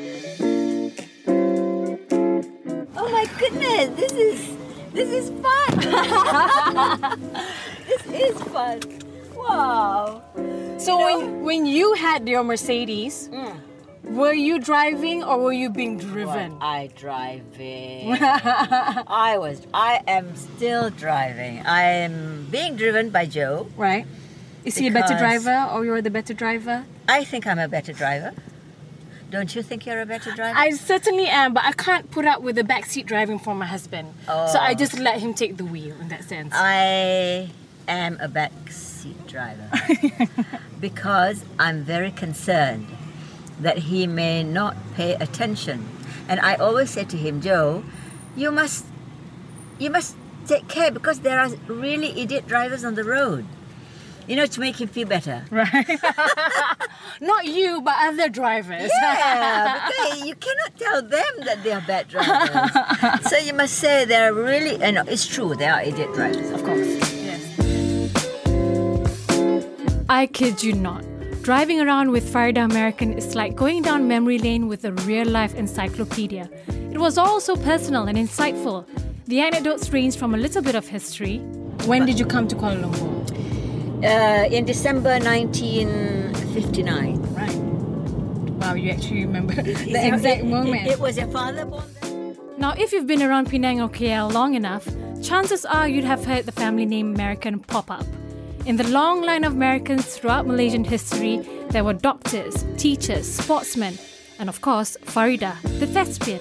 Oh 2.96 3.08
my 3.10 3.26
goodness, 3.38 3.88
this 3.96 4.12
is 4.12 4.56
this 4.92 5.10
is 5.10 5.30
fun. 5.42 5.78
this 7.86 8.06
is 8.06 8.42
fun. 8.44 8.80
Wow. 9.34 10.22
So 10.78 10.98
when 10.98 11.42
when 11.44 11.66
you 11.66 11.94
had 11.94 12.28
your 12.28 12.44
Mercedes, 12.44 13.28
mm. 13.28 13.56
were 14.04 14.34
you 14.34 14.58
driving 14.58 15.22
or 15.22 15.38
were 15.38 15.52
you 15.52 15.70
being 15.70 15.98
driven? 15.98 16.56
I 16.60 16.90
driving. 16.96 18.16
I 18.20 19.36
was 19.38 19.66
I 19.74 20.00
am 20.06 20.34
still 20.36 20.90
driving. 20.90 21.66
I 21.66 21.82
am 21.82 22.46
being 22.50 22.76
driven 22.76 23.10
by 23.10 23.26
Joe. 23.26 23.68
Right. 23.76 24.06
Is 24.64 24.76
he 24.76 24.88
a 24.88 24.90
better 24.90 25.16
driver 25.18 25.68
or 25.72 25.84
you're 25.84 26.02
the 26.02 26.10
better 26.10 26.34
driver? 26.34 26.84
I 27.08 27.24
think 27.24 27.46
I'm 27.46 27.58
a 27.58 27.68
better 27.68 27.92
driver. 27.92 28.32
Don't 29.30 29.56
you 29.56 29.62
think 29.62 29.86
you're 29.86 30.00
a 30.00 30.06
better 30.06 30.30
driver? 30.32 30.58
I 30.58 30.70
certainly 30.72 31.26
am, 31.26 31.54
but 31.54 31.64
I 31.64 31.72
can't 31.72 32.10
put 32.10 32.26
up 32.26 32.42
with 32.42 32.56
the 32.56 32.62
backseat 32.62 33.06
driving 33.06 33.38
for 33.38 33.54
my 33.54 33.64
husband. 33.64 34.12
Oh. 34.28 34.52
So 34.52 34.58
I 34.58 34.74
just 34.74 34.98
oh. 34.98 35.02
let 35.02 35.20
him 35.20 35.32
take 35.32 35.56
the 35.56 35.64
wheel 35.64 35.96
in 36.00 36.08
that 36.08 36.24
sense. 36.24 36.52
I 36.54 37.50
am 37.88 38.18
a 38.20 38.28
backseat 38.28 39.26
driver 39.26 39.70
because 40.80 41.44
I'm 41.58 41.82
very 41.82 42.10
concerned 42.10 42.88
that 43.58 43.78
he 43.78 44.06
may 44.06 44.42
not 44.42 44.76
pay 44.94 45.14
attention. 45.14 45.88
And 46.28 46.38
I 46.40 46.54
always 46.56 46.90
say 46.90 47.04
to 47.04 47.16
him, 47.16 47.40
Joe, 47.40 47.84
you 48.36 48.50
must 48.50 48.84
you 49.78 49.90
must 49.90 50.14
take 50.46 50.68
care 50.68 50.90
because 50.90 51.20
there 51.20 51.40
are 51.40 51.48
really 51.66 52.20
idiot 52.20 52.46
drivers 52.46 52.84
on 52.84 52.94
the 52.94 53.04
road. 53.04 53.46
You 54.26 54.36
know, 54.36 54.46
to 54.46 54.60
make 54.60 54.80
him 54.80 54.88
feel 54.88 55.06
better. 55.08 55.44
right. 55.50 55.98
Not 57.20 57.44
you, 57.46 57.80
but 57.82 57.94
other 57.98 58.28
drivers. 58.28 58.90
Yeah, 59.02 59.88
because 59.98 60.26
you 60.26 60.34
cannot 60.36 60.78
tell 60.78 61.02
them 61.02 61.44
that 61.44 61.62
they 61.62 61.72
are 61.72 61.80
bad 61.80 62.08
drivers. 62.08 63.30
so 63.30 63.36
you 63.38 63.52
must 63.52 63.74
say 63.74 64.04
they're 64.04 64.32
really, 64.32 64.82
and 64.82 64.96
it's 65.08 65.26
true, 65.26 65.54
they 65.54 65.66
are 65.66 65.82
idiot 65.82 66.12
drivers. 66.14 66.50
Of 66.50 66.64
course. 66.64 67.12
Yes. 67.22 67.42
I 70.08 70.26
kid 70.26 70.62
you 70.62 70.72
not. 70.72 71.04
Driving 71.42 71.80
around 71.80 72.10
with 72.10 72.32
Farida 72.32 72.70
Merican 72.70 73.16
is 73.16 73.34
like 73.34 73.56
going 73.56 73.82
down 73.82 74.06
memory 74.06 74.38
lane 74.38 74.68
with 74.68 74.84
a 74.84 74.92
real 74.92 75.26
life 75.26 75.54
encyclopedia. 75.56 76.48
It 76.92 76.98
was 76.98 77.18
all 77.18 77.40
so 77.40 77.56
personal 77.56 78.04
and 78.06 78.16
insightful. 78.16 78.86
The 79.26 79.40
anecdotes 79.40 79.90
range 79.92 80.16
from 80.16 80.34
a 80.34 80.36
little 80.36 80.62
bit 80.62 80.74
of 80.74 80.86
history 80.86 81.38
When 81.86 82.06
did 82.06 82.18
you 82.18 82.26
come 82.26 82.46
to 82.46 82.54
Kuala 82.54 82.80
Lumpur? 82.84 83.41
Uh, 84.02 84.48
in 84.50 84.64
December 84.64 85.18
1959. 85.20 87.22
Right. 87.34 87.54
Wow, 88.58 88.74
you 88.74 88.90
actually 88.90 89.24
remember 89.24 89.54
the 89.62 90.06
exact 90.06 90.42
moment. 90.44 90.86
It, 90.86 90.92
it 90.94 90.98
was 90.98 91.16
your 91.16 91.28
father 91.28 91.64
born 91.64 91.84
then? 92.00 92.36
Now, 92.58 92.74
if 92.76 92.92
you've 92.92 93.06
been 93.06 93.22
around 93.22 93.48
Penang 93.48 93.80
or 93.80 93.88
KL 93.88 94.32
long 94.32 94.54
enough, 94.54 94.88
chances 95.22 95.64
are 95.64 95.86
you'd 95.88 96.04
have 96.04 96.24
heard 96.24 96.46
the 96.46 96.52
family 96.52 96.84
name 96.84 97.16
Merican 97.16 97.64
pop 97.66 97.92
up. 97.92 98.04
In 98.66 98.76
the 98.76 98.86
long 98.88 99.22
line 99.22 99.44
of 99.44 99.54
Mericans 99.54 100.04
throughout 100.04 100.46
Malaysian 100.46 100.84
history, 100.84 101.38
there 101.70 101.84
were 101.84 101.94
doctors, 101.94 102.64
teachers, 102.76 103.32
sportsmen, 103.32 103.96
and 104.38 104.48
of 104.48 104.60
course, 104.60 104.96
Farida, 105.04 105.60
the 105.78 105.86
thespian. 105.86 106.40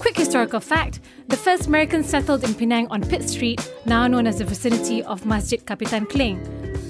Quick 0.00 0.16
historical 0.18 0.60
fact 0.60 1.00
the 1.28 1.36
first 1.36 1.70
Mericans 1.70 2.04
settled 2.04 2.44
in 2.44 2.54
Penang 2.54 2.88
on 2.88 3.00
Pitt 3.02 3.26
Street, 3.28 3.72
now 3.86 4.06
known 4.06 4.26
as 4.26 4.38
the 4.38 4.44
vicinity 4.44 5.02
of 5.02 5.24
Masjid 5.24 5.64
Kapitan 5.64 6.04
Kling. 6.06 6.38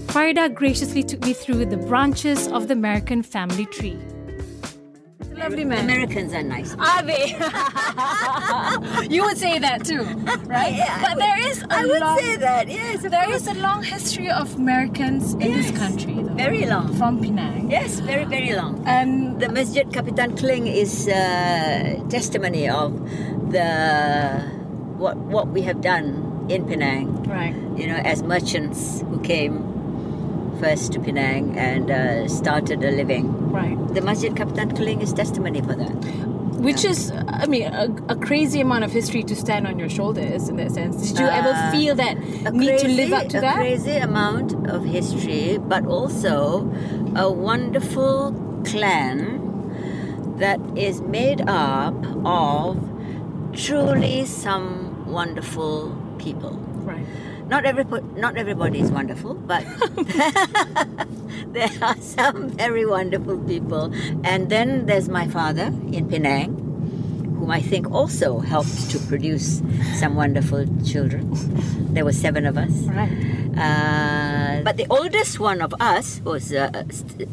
Farida 0.06 0.52
graciously 0.54 1.02
took 1.02 1.24
me 1.24 1.32
through 1.32 1.66
the 1.66 1.76
branches 1.76 2.46
of 2.48 2.68
the 2.68 2.74
Merican 2.74 3.24
family 3.24 3.66
tree. 3.66 3.98
Lovely 5.32 5.64
man. 5.64 5.88
Mericans 5.88 6.32
are 6.32 6.42
nice. 6.44 6.74
Are 6.78 7.02
they? 7.02 7.34
you 9.14 9.24
would 9.24 9.36
say 9.36 9.58
that 9.58 9.84
too, 9.84 10.02
right? 10.46 10.72
Yeah, 10.74 10.94
I 10.96 11.02
but 11.02 11.14
would- 11.16 11.22
there 11.22 11.50
is 11.50 11.62
a 11.62 11.66
I 11.70 11.84
would 11.86 12.00
long, 12.00 12.18
say 12.18 12.36
that, 12.36 12.68
yes. 12.68 13.04
of 13.04 13.10
there 13.10 13.24
course. 13.24 13.42
is 13.42 13.48
a 13.48 13.54
long 13.54 13.82
history 13.82 14.30
of 14.30 14.48
Mericans 14.56 15.32
in 15.42 15.52
this 15.52 15.70
country, 15.72 16.14
though, 16.14 16.34
Very 16.34 16.64
long. 16.66 16.94
from 16.96 17.20
Penang. 17.20 17.68
Yes, 17.70 17.98
very, 17.98 18.24
very 18.24 18.54
long. 18.54 18.82
And 18.86 19.40
The 19.40 19.48
Masjid 19.48 19.86
Kapitan 19.90 20.36
Kling 20.38 20.68
is 20.68 21.08
uh, 21.08 21.98
testimony 22.08 22.68
of 22.68 22.92
the 23.50 24.40
what 24.96 25.16
what 25.16 25.48
we 25.48 25.62
have 25.62 25.80
done 25.80 26.46
in 26.48 26.64
Penang. 26.64 27.24
right, 27.24 27.54
You 27.76 27.88
know, 27.88 27.96
as 28.04 28.22
merchants 28.22 29.00
who 29.02 29.18
came 29.20 29.73
first 30.64 30.92
to 30.94 31.00
Penang 31.00 31.58
and 31.58 31.90
uh, 31.90 32.28
started 32.28 32.82
a 32.84 32.90
living. 32.90 33.26
right, 33.52 33.76
The 33.94 34.00
Masjid 34.00 34.34
Kapitan 34.34 34.74
Kling 34.76 35.02
is 35.02 35.12
testimony 35.12 35.60
for 35.60 35.74
that. 35.74 35.94
which 36.66 36.82
is, 36.90 37.12
I 37.42 37.44
mean, 37.46 37.64
a, 37.64 37.86
a 38.08 38.16
crazy 38.16 38.60
amount 38.62 38.84
of 38.84 38.90
history 38.98 39.22
to 39.24 39.36
stand 39.36 39.66
on 39.66 39.78
your 39.78 39.90
shoulders 39.90 40.48
in 40.48 40.56
that 40.60 40.70
sense. 40.72 40.96
Did 41.10 41.18
you 41.22 41.26
ever 41.26 41.50
Uh, 41.54 41.70
feel 41.74 41.94
that 41.96 42.16
A 42.46 42.50
need 42.50 42.78
to 42.78 42.88
live 42.88 43.12
up 43.12 43.28
to 43.34 43.38
a 43.38 43.40
that? 43.42 43.56
crazy 43.56 43.96
amount 44.08 44.54
of 44.76 44.84
history, 44.96 45.58
but 45.74 45.84
also 45.86 46.36
a 47.14 47.30
wonderful 47.30 48.32
clan 48.64 49.16
that 50.38 50.58
is 50.88 51.02
made 51.02 51.42
up 51.46 51.94
of 52.24 52.78
truly 53.52 54.24
some 54.24 54.66
wonderful 55.18 55.92
people. 56.18 56.54
Right. 56.88 57.04
Not 57.48 57.66
every 57.66 57.84
not 58.16 58.36
everybody 58.36 58.80
is 58.80 58.90
wonderful, 58.90 59.34
but 59.34 59.64
there 61.52 61.70
are 61.82 61.96
some 62.00 62.48
very 62.50 62.86
wonderful 62.86 63.38
people. 63.38 63.92
And 64.24 64.48
then 64.48 64.86
there's 64.86 65.08
my 65.08 65.28
father 65.28 65.68
in 65.92 66.08
Penang, 66.08 66.56
whom 67.38 67.50
I 67.50 67.60
think 67.60 67.90
also 67.92 68.40
helped 68.40 68.90
to 68.90 68.98
produce 68.98 69.60
some 70.00 70.14
wonderful 70.16 70.64
children. 70.84 71.28
There 71.92 72.04
were 72.04 72.16
seven 72.16 72.46
of 72.46 72.56
us. 72.56 72.72
Right. 72.88 73.12
Uh, 73.56 74.62
but 74.64 74.76
the 74.76 74.86
oldest 74.90 75.38
one 75.38 75.60
of 75.60 75.74
us, 75.80 76.20
who's 76.24 76.52
uh, 76.52 76.84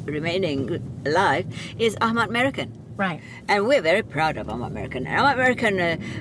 remaining 0.05 0.83
alive, 1.05 1.47
is 1.79 1.97
Ahmad 2.01 2.29
Merican. 2.29 2.69
Right. 3.01 3.19
And 3.47 3.65
we're 3.65 3.81
very 3.81 4.03
proud 4.03 4.37
of 4.37 4.47
Ahmad 4.47 4.73
Merican. 4.73 5.07
Ahmad 5.09 5.35
Merican 5.35 5.75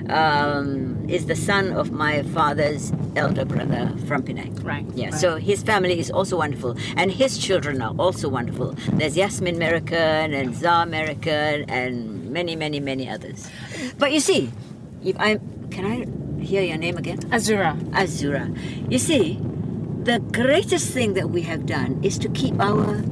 uh, 0.09 0.11
um, 0.11 1.07
is 1.07 1.27
the 1.27 1.35
son 1.35 1.73
of 1.73 1.91
my 1.91 2.23
father's 2.23 2.91
elder 3.15 3.45
brother 3.45 3.93
from 4.07 4.23
Penang. 4.23 4.55
Right, 4.63 4.83
Yeah, 4.95 5.09
right. 5.11 5.13
so 5.13 5.35
his 5.35 5.61
family 5.61 5.99
is 5.99 6.09
also 6.09 6.37
wonderful. 6.37 6.75
And 6.97 7.11
his 7.11 7.37
children 7.37 7.83
are 7.83 7.93
also 7.99 8.29
wonderful. 8.29 8.73
There's 8.93 9.15
Yasmin 9.15 9.57
Merican 9.57 10.33
and 10.33 10.55
Zah 10.55 10.85
Merican 10.85 11.65
and 11.69 12.31
many, 12.31 12.55
many, 12.55 12.79
many 12.79 13.07
others. 13.07 13.47
But 13.99 14.11
you 14.11 14.19
see, 14.19 14.49
if 15.03 15.15
I 15.19 15.37
can 15.69 15.85
I 15.85 16.43
hear 16.43 16.63
your 16.63 16.77
name 16.77 16.97
again? 16.97 17.19
Azura. 17.29 17.77
Azura. 17.91 18.49
You 18.91 18.97
see, 18.97 19.37
the 20.01 20.17
greatest 20.31 20.89
thing 20.89 21.13
that 21.13 21.29
we 21.29 21.43
have 21.43 21.67
done 21.67 21.99
is 22.03 22.17
to 22.17 22.29
keep 22.29 22.59
our 22.59 23.03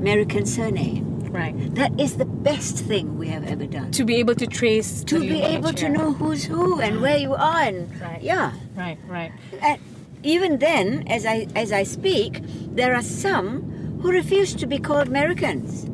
Merican 0.00 0.48
surname. 0.48 1.05
Right. 1.30 1.54
That 1.74 1.92
is 2.00 2.16
the 2.16 2.24
best 2.24 2.78
thing 2.78 3.18
we 3.18 3.28
have 3.28 3.44
ever 3.46 3.66
done. 3.66 3.90
To 3.92 4.04
be 4.04 4.16
able 4.16 4.34
to 4.36 4.46
trace. 4.46 5.04
To 5.04 5.20
be 5.20 5.42
able 5.42 5.72
to 5.74 5.88
know 5.88 6.12
who's 6.12 6.44
who 6.44 6.80
and 6.80 7.00
where 7.00 7.16
you 7.18 7.34
are, 7.34 7.62
and 7.62 7.88
Right. 8.00 8.22
yeah. 8.22 8.52
Right. 8.76 8.98
Right. 9.08 9.32
And 9.62 9.78
even 10.22 10.58
then, 10.58 11.04
as 11.08 11.26
I 11.26 11.46
as 11.54 11.72
I 11.72 11.82
speak, 11.84 12.40
there 12.74 12.94
are 12.94 13.02
some 13.02 13.62
who 14.02 14.10
refuse 14.10 14.54
to 14.54 14.66
be 14.66 14.78
called 14.78 15.08
Mericans. 15.08 15.86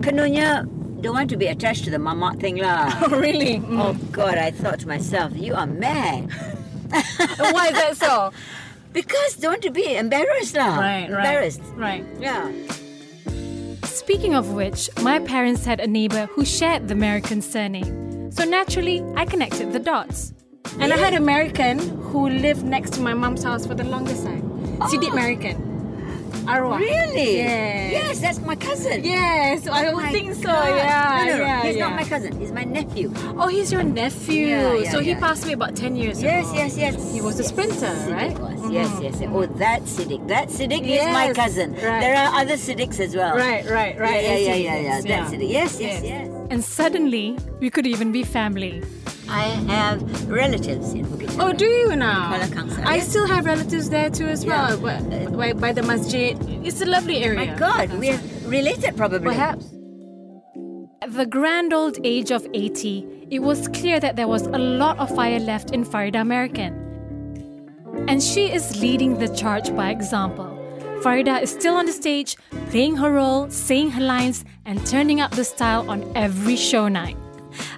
Kanunya 0.00 0.64
don't 1.00 1.14
want 1.14 1.30
to 1.30 1.36
be 1.36 1.46
attached 1.46 1.84
to 1.84 1.90
the 1.90 1.98
mamak 1.98 2.40
thing 2.40 2.56
lah. 2.56 2.90
Oh, 3.02 3.08
really? 3.20 3.58
Mm. 3.60 3.78
oh 3.80 3.94
God, 4.12 4.38
I 4.38 4.50
thought 4.50 4.80
to 4.80 4.88
myself, 4.88 5.32
you 5.36 5.54
are 5.54 5.66
mad. 5.66 6.30
Why 7.38 7.68
is 7.68 7.76
that 7.76 7.96
so? 7.96 8.32
Because 8.96 9.36
don't 9.36 9.60
want 9.60 9.62
to 9.68 9.70
be 9.70 9.92
embarrassed 9.94 10.56
lah. 10.56 10.80
Right. 10.80 11.04
Right. 11.04 11.20
Embarrassed. 11.20 11.60
Right. 11.76 12.00
Yeah. 12.16 12.48
Speaking 14.06 14.36
of 14.36 14.52
which, 14.52 14.88
my 15.02 15.18
parents 15.18 15.64
had 15.64 15.80
a 15.80 15.86
neighbor 15.88 16.26
who 16.26 16.44
shared 16.44 16.86
the 16.86 16.94
Merican 16.94 17.42
surname. 17.42 18.30
So 18.30 18.44
naturally, 18.44 19.02
I 19.16 19.24
connected 19.24 19.72
the 19.72 19.80
dots. 19.80 20.32
And 20.78 20.92
I 20.92 20.96
had 20.96 21.12
an 21.12 21.18
American 21.20 21.80
who 22.10 22.28
lived 22.28 22.62
next 22.64 22.92
to 22.94 23.00
my 23.00 23.14
mom's 23.14 23.42
house 23.42 23.66
for 23.66 23.74
the 23.74 23.82
longest 23.82 24.24
time. 24.24 24.42
Sidik 24.90 25.10
oh. 25.10 25.16
Merican. 25.18 25.58
Arwah. 26.46 26.78
Really? 26.78 27.38
Yes. 27.38 27.92
Yes, 27.92 28.20
that's 28.20 28.38
my 28.38 28.54
cousin. 28.54 29.02
Yes, 29.02 29.66
I 29.66 29.86
Oh 29.88 29.94
would 29.96 30.04
my 30.04 30.12
think 30.12 30.34
so. 30.34 30.42
God. 30.42 30.76
Yeah, 30.76 31.24
No, 31.26 31.32
no, 31.32 31.38
no. 31.38 31.42
yeah, 31.44 31.62
He's 31.64 31.76
yeah. 31.76 31.88
not 31.88 31.96
my 31.96 32.04
cousin. 32.04 32.38
He's 32.38 32.52
my 32.52 32.62
nephew. 32.62 33.12
Oh, 33.36 33.48
he's 33.48 33.72
your 33.72 33.82
nephew. 33.82 34.46
Yeah, 34.46 34.90
so 34.92 35.00
he 35.00 35.16
passed 35.16 35.42
away 35.42 35.54
about 35.54 35.74
10 35.74 35.96
years 35.96 36.22
Yes, 36.22 36.46
ago. 36.46 36.54
yes, 36.54 36.76
yes. 36.78 36.94
Yes. 36.94 37.12
He 37.12 37.20
was 37.20 37.40
a 37.40 37.42
Yes, 37.42 37.50
sprinter, 37.50 37.92
right? 38.12 38.38
Was. 38.66 38.74
Yes, 38.74 38.90
yes, 39.02 39.02
yes. 39.02 39.20
Mm-hmm. 39.22 39.36
Oh, 39.36 39.46
that 39.46 39.82
Siddiq. 39.82 40.28
That 40.28 40.48
Siddiq 40.48 40.82
is 40.86 41.04
my 41.12 41.32
cousin. 41.32 41.72
right. 41.72 42.00
There 42.00 42.16
are 42.16 42.40
other 42.40 42.54
Siddiqs 42.54 43.00
as 43.00 43.14
well. 43.16 43.36
Right, 43.36 43.64
right, 43.68 43.98
right. 43.98 44.22
Yeah, 44.22 44.36
yeah, 44.36 44.36
yeah, 44.36 44.54
yeah, 44.54 44.76
yeah. 44.76 44.80
Yes, 44.80 45.04
That's 45.04 45.30
Siddiq. 45.32 45.50
Yes, 45.50 45.80
yes, 45.80 46.02
yes. 46.02 46.28
And 46.50 46.62
suddenly, 46.64 47.38
we 47.60 47.70
could 47.70 47.86
even 47.86 48.12
be 48.12 48.22
family. 48.22 48.82
I 49.28 49.42
have 49.74 50.30
relatives 50.30 50.92
in 50.92 51.04
Bukit 51.06 51.36
Oh, 51.40 51.52
do 51.52 51.64
you 51.64 51.96
now? 51.96 52.32
Kuala 52.32 52.86
I 52.86 52.96
yes. 52.96 53.08
still 53.08 53.26
have 53.26 53.44
relatives 53.44 53.90
there 53.90 54.08
too 54.08 54.26
as 54.26 54.46
well. 54.46 54.78
By, 54.78 55.26
by, 55.26 55.52
by 55.52 55.72
the 55.72 55.82
masjid. 55.82 56.38
It's 56.64 56.80
a 56.80 56.86
lovely 56.86 57.24
area. 57.24 57.46
My 57.46 57.54
God, 57.58 57.92
we're 57.94 58.20
related 58.44 58.96
probably. 58.96 59.34
Perhaps. 59.34 59.66
At 61.02 61.12
the 61.12 61.26
grand 61.26 61.72
old 61.72 61.98
age 62.04 62.30
of 62.30 62.46
80, 62.54 63.26
it 63.30 63.40
was 63.40 63.68
clear 63.68 63.98
that 64.00 64.14
there 64.16 64.28
was 64.28 64.46
a 64.46 64.58
lot 64.58 64.98
of 64.98 65.14
fire 65.14 65.40
left 65.40 65.72
in 65.72 65.84
Farida 65.84 66.22
Merican. 66.24 66.85
And 68.08 68.22
she 68.22 68.52
is 68.52 68.80
leading 68.80 69.18
the 69.18 69.28
charge 69.28 69.74
by 69.74 69.90
example. 69.90 70.56
Farida 71.02 71.42
is 71.42 71.50
still 71.50 71.74
on 71.74 71.86
the 71.86 71.92
stage, 71.92 72.36
playing 72.70 72.96
her 72.96 73.12
role, 73.12 73.50
saying 73.50 73.90
her 73.90 74.00
lines, 74.00 74.44
and 74.64 74.86
turning 74.86 75.20
up 75.20 75.32
the 75.32 75.44
style 75.44 75.90
on 75.90 76.10
every 76.16 76.54
show 76.54 76.86
night. 76.86 77.16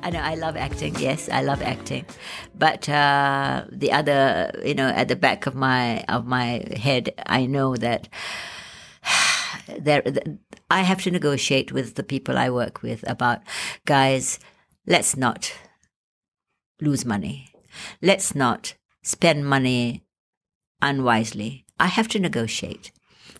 I 0.02 0.10
know 0.10 0.20
I 0.20 0.34
love 0.34 0.56
acting. 0.56 0.96
Yes, 0.98 1.30
I 1.30 1.42
love 1.42 1.62
acting, 1.62 2.04
but 2.54 2.88
uh, 2.88 3.64
the 3.72 3.90
other, 3.92 4.52
you 4.64 4.74
know, 4.74 4.88
at 4.88 5.08
the 5.08 5.16
back 5.16 5.46
of 5.46 5.54
my 5.54 6.04
of 6.08 6.26
my 6.26 6.62
head, 6.76 7.14
I 7.26 7.46
know 7.46 7.76
that 7.76 8.08
there 9.78 10.02
I 10.70 10.82
have 10.82 11.02
to 11.02 11.10
negotiate 11.10 11.72
with 11.72 11.94
the 11.94 12.02
people 12.02 12.36
I 12.36 12.50
work 12.50 12.82
with 12.82 13.02
about 13.08 13.40
guys. 13.86 14.38
Let's 14.86 15.16
not 15.16 15.52
lose 16.80 17.04
money. 17.04 17.48
Let's 18.02 18.34
not 18.34 18.74
spend 19.02 19.46
money 19.46 20.04
unwisely. 20.82 21.64
I 21.80 21.86
have 21.86 22.08
to 22.08 22.18
negotiate, 22.18 22.90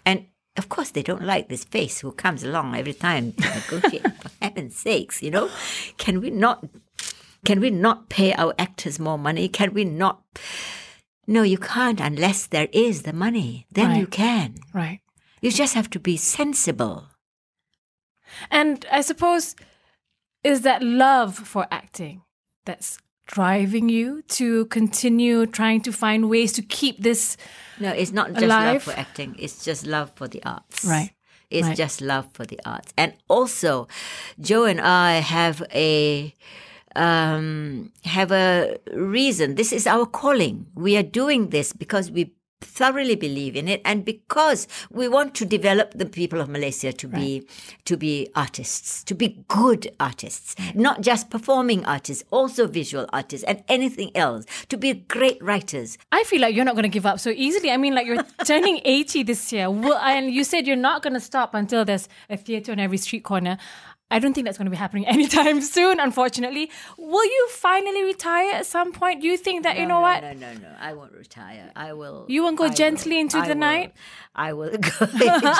and 0.05 0.27
of 0.57 0.68
course 0.68 0.90
they 0.90 1.03
don't 1.03 1.24
like 1.24 1.48
this 1.48 1.64
face 1.64 2.01
who 2.01 2.12
comes 2.12 2.42
along 2.42 2.74
every 2.74 2.94
time 2.94 3.33
to 3.33 3.42
negotiate. 3.72 4.03
for 4.20 4.31
heaven's 4.40 4.77
sakes, 4.77 5.22
you 5.22 5.31
know, 5.31 5.51
can 5.96 6.20
we 6.20 6.31
not? 6.31 6.64
Can 7.44 7.61
we 7.61 7.70
not 7.70 8.09
pay 8.09 8.33
our 8.35 8.55
actors 8.59 8.98
more 8.98 9.18
money? 9.18 9.48
Can 9.48 9.72
we 9.72 9.85
not? 9.85 10.22
No, 11.27 11.42
you 11.42 11.59
can't 11.59 12.01
unless 12.01 12.46
there 12.46 12.68
is 12.72 13.03
the 13.03 13.12
money. 13.12 13.66
Then 13.70 13.96
you 13.96 14.07
can. 14.07 14.57
Right. 14.72 15.01
You 15.40 15.53
just 15.53 15.74
have 15.74 15.90
to 15.90 16.01
be 16.01 16.16
sensible. 16.16 17.09
And 18.51 18.85
I 18.90 19.03
suppose 19.03 19.55
is 20.42 20.62
that 20.62 20.83
love 20.83 21.37
for 21.37 21.66
acting 21.70 22.22
that's 22.64 22.98
driving 23.29 23.88
you 23.88 24.23
to 24.23 24.64
continue 24.67 25.47
trying 25.47 25.81
to 25.83 25.93
find 25.93 26.29
ways 26.29 26.53
to 26.53 26.62
keep 26.62 26.99
this 27.03 27.37
No, 27.79 27.91
it's 27.93 28.11
not 28.12 28.33
just 28.33 28.43
Alive? 28.45 28.75
love 28.75 28.83
for 28.83 28.99
acting. 28.99 29.37
It's 29.38 29.64
just 29.64 29.87
love 29.87 30.11
for 30.17 30.27
the 30.27 30.43
arts. 30.45 30.85
Right. 30.85 31.12
It's 31.51 31.69
Right. 31.69 31.77
just 31.77 32.01
love 32.01 32.27
for 32.33 32.45
the 32.45 32.59
arts. 32.64 32.93
And 32.97 33.12
also, 33.29 33.87
Joe 34.41 34.64
and 34.64 34.81
I 34.81 35.21
have 35.21 35.62
a 35.73 36.35
um, 36.97 37.93
have 38.05 38.33
a 38.33 38.77
reason. 38.93 39.55
This 39.55 39.73
is 39.73 39.87
our 39.87 40.07
calling. 40.07 40.67
We 40.75 40.97
are 40.97 41.03
doing 41.05 41.51
this 41.51 41.73
because 41.73 42.11
we 42.11 42.33
thoroughly 42.61 43.14
believe 43.14 43.57
in 43.57 43.68
it 43.68 43.81
and 43.85 44.05
because 44.05 44.66
we 44.90 45.09
want 45.09 45.35
to 45.35 45.44
develop 45.44 45.92
the 45.94 46.07
people 46.07 46.40
of 46.40 46.49
Malaysia 46.49 46.92
to 46.92 47.07
be 47.09 47.47
to 47.85 47.97
be 47.97 48.29
artists 48.35 49.05
to 49.05 49.14
be 49.14 49.44
good 49.49 49.90
artists 50.01 50.55
not 50.75 51.01
just 51.01 51.31
performing 51.31 51.85
artists 51.85 52.25
also 52.31 52.66
visual 52.66 53.07
artists 53.12 53.44
and 53.47 53.62
anything 53.68 54.11
else 54.16 54.44
to 54.68 54.77
be 54.77 54.94
great 54.94 55.42
writers 55.42 55.99
I 56.12 56.25
feel 56.25 56.40
like 56.40 56.55
you're 56.55 56.64
not 56.64 56.75
going 56.75 56.83
to 56.83 56.88
give 56.88 57.07
up 57.07 57.21
so 57.21 57.31
easily. 57.31 57.71
I 57.71 57.77
mean, 57.77 57.94
like 57.94 58.07
you're 58.07 58.23
turning 58.44 58.81
80 58.85 59.23
this 59.23 59.53
year, 59.53 59.71
Well, 59.71 59.99
and 59.99 60.31
you 60.31 60.42
said 60.44 60.66
you're 60.66 60.77
not 60.77 61.03
going 61.03 61.14
to 61.14 61.21
stop 61.21 61.55
until 61.55 61.85
there's 61.85 62.09
a 62.29 62.37
theater 62.37 62.73
on 62.73 62.81
every 62.81 62.99
street 62.99 63.25
corner. 63.25 63.59
I 64.11 64.18
don't 64.21 64.33
think 64.33 64.47
that's 64.47 64.57
going 64.57 64.64
to 64.66 64.71
be 64.71 64.77
happening 64.79 65.07
anytime 65.16 65.61
soon, 65.61 66.01
unfortunately. 66.01 66.71
Will 66.97 67.25
you 67.25 67.49
finally 67.51 68.05
retire 68.05 68.53
at 68.53 68.64
some 68.66 68.92
point? 68.92 69.21
Do 69.21 69.27
you 69.29 69.37
think 69.37 69.64
that, 69.64 69.77
you 69.77 69.83
know 69.87 69.97
no, 69.97 70.01
what? 70.01 70.23
No, 70.23 70.33
no, 70.33 70.53
no. 70.55 70.68
I 70.81 70.94
won't 70.94 71.12
retire. 71.12 71.71
I 71.77 71.92
will. 71.92 72.25
You 72.29 72.42
won't 72.42 72.57
go 72.57 72.64
I 72.64 72.71
gently 72.71 73.16
will- 73.16 73.21
into 73.21 73.37
I 73.38 73.42
the 73.42 73.49
will- 73.55 73.61
night? 73.61 73.92
I 74.35 74.53
will 74.55 74.71
go 74.79 75.07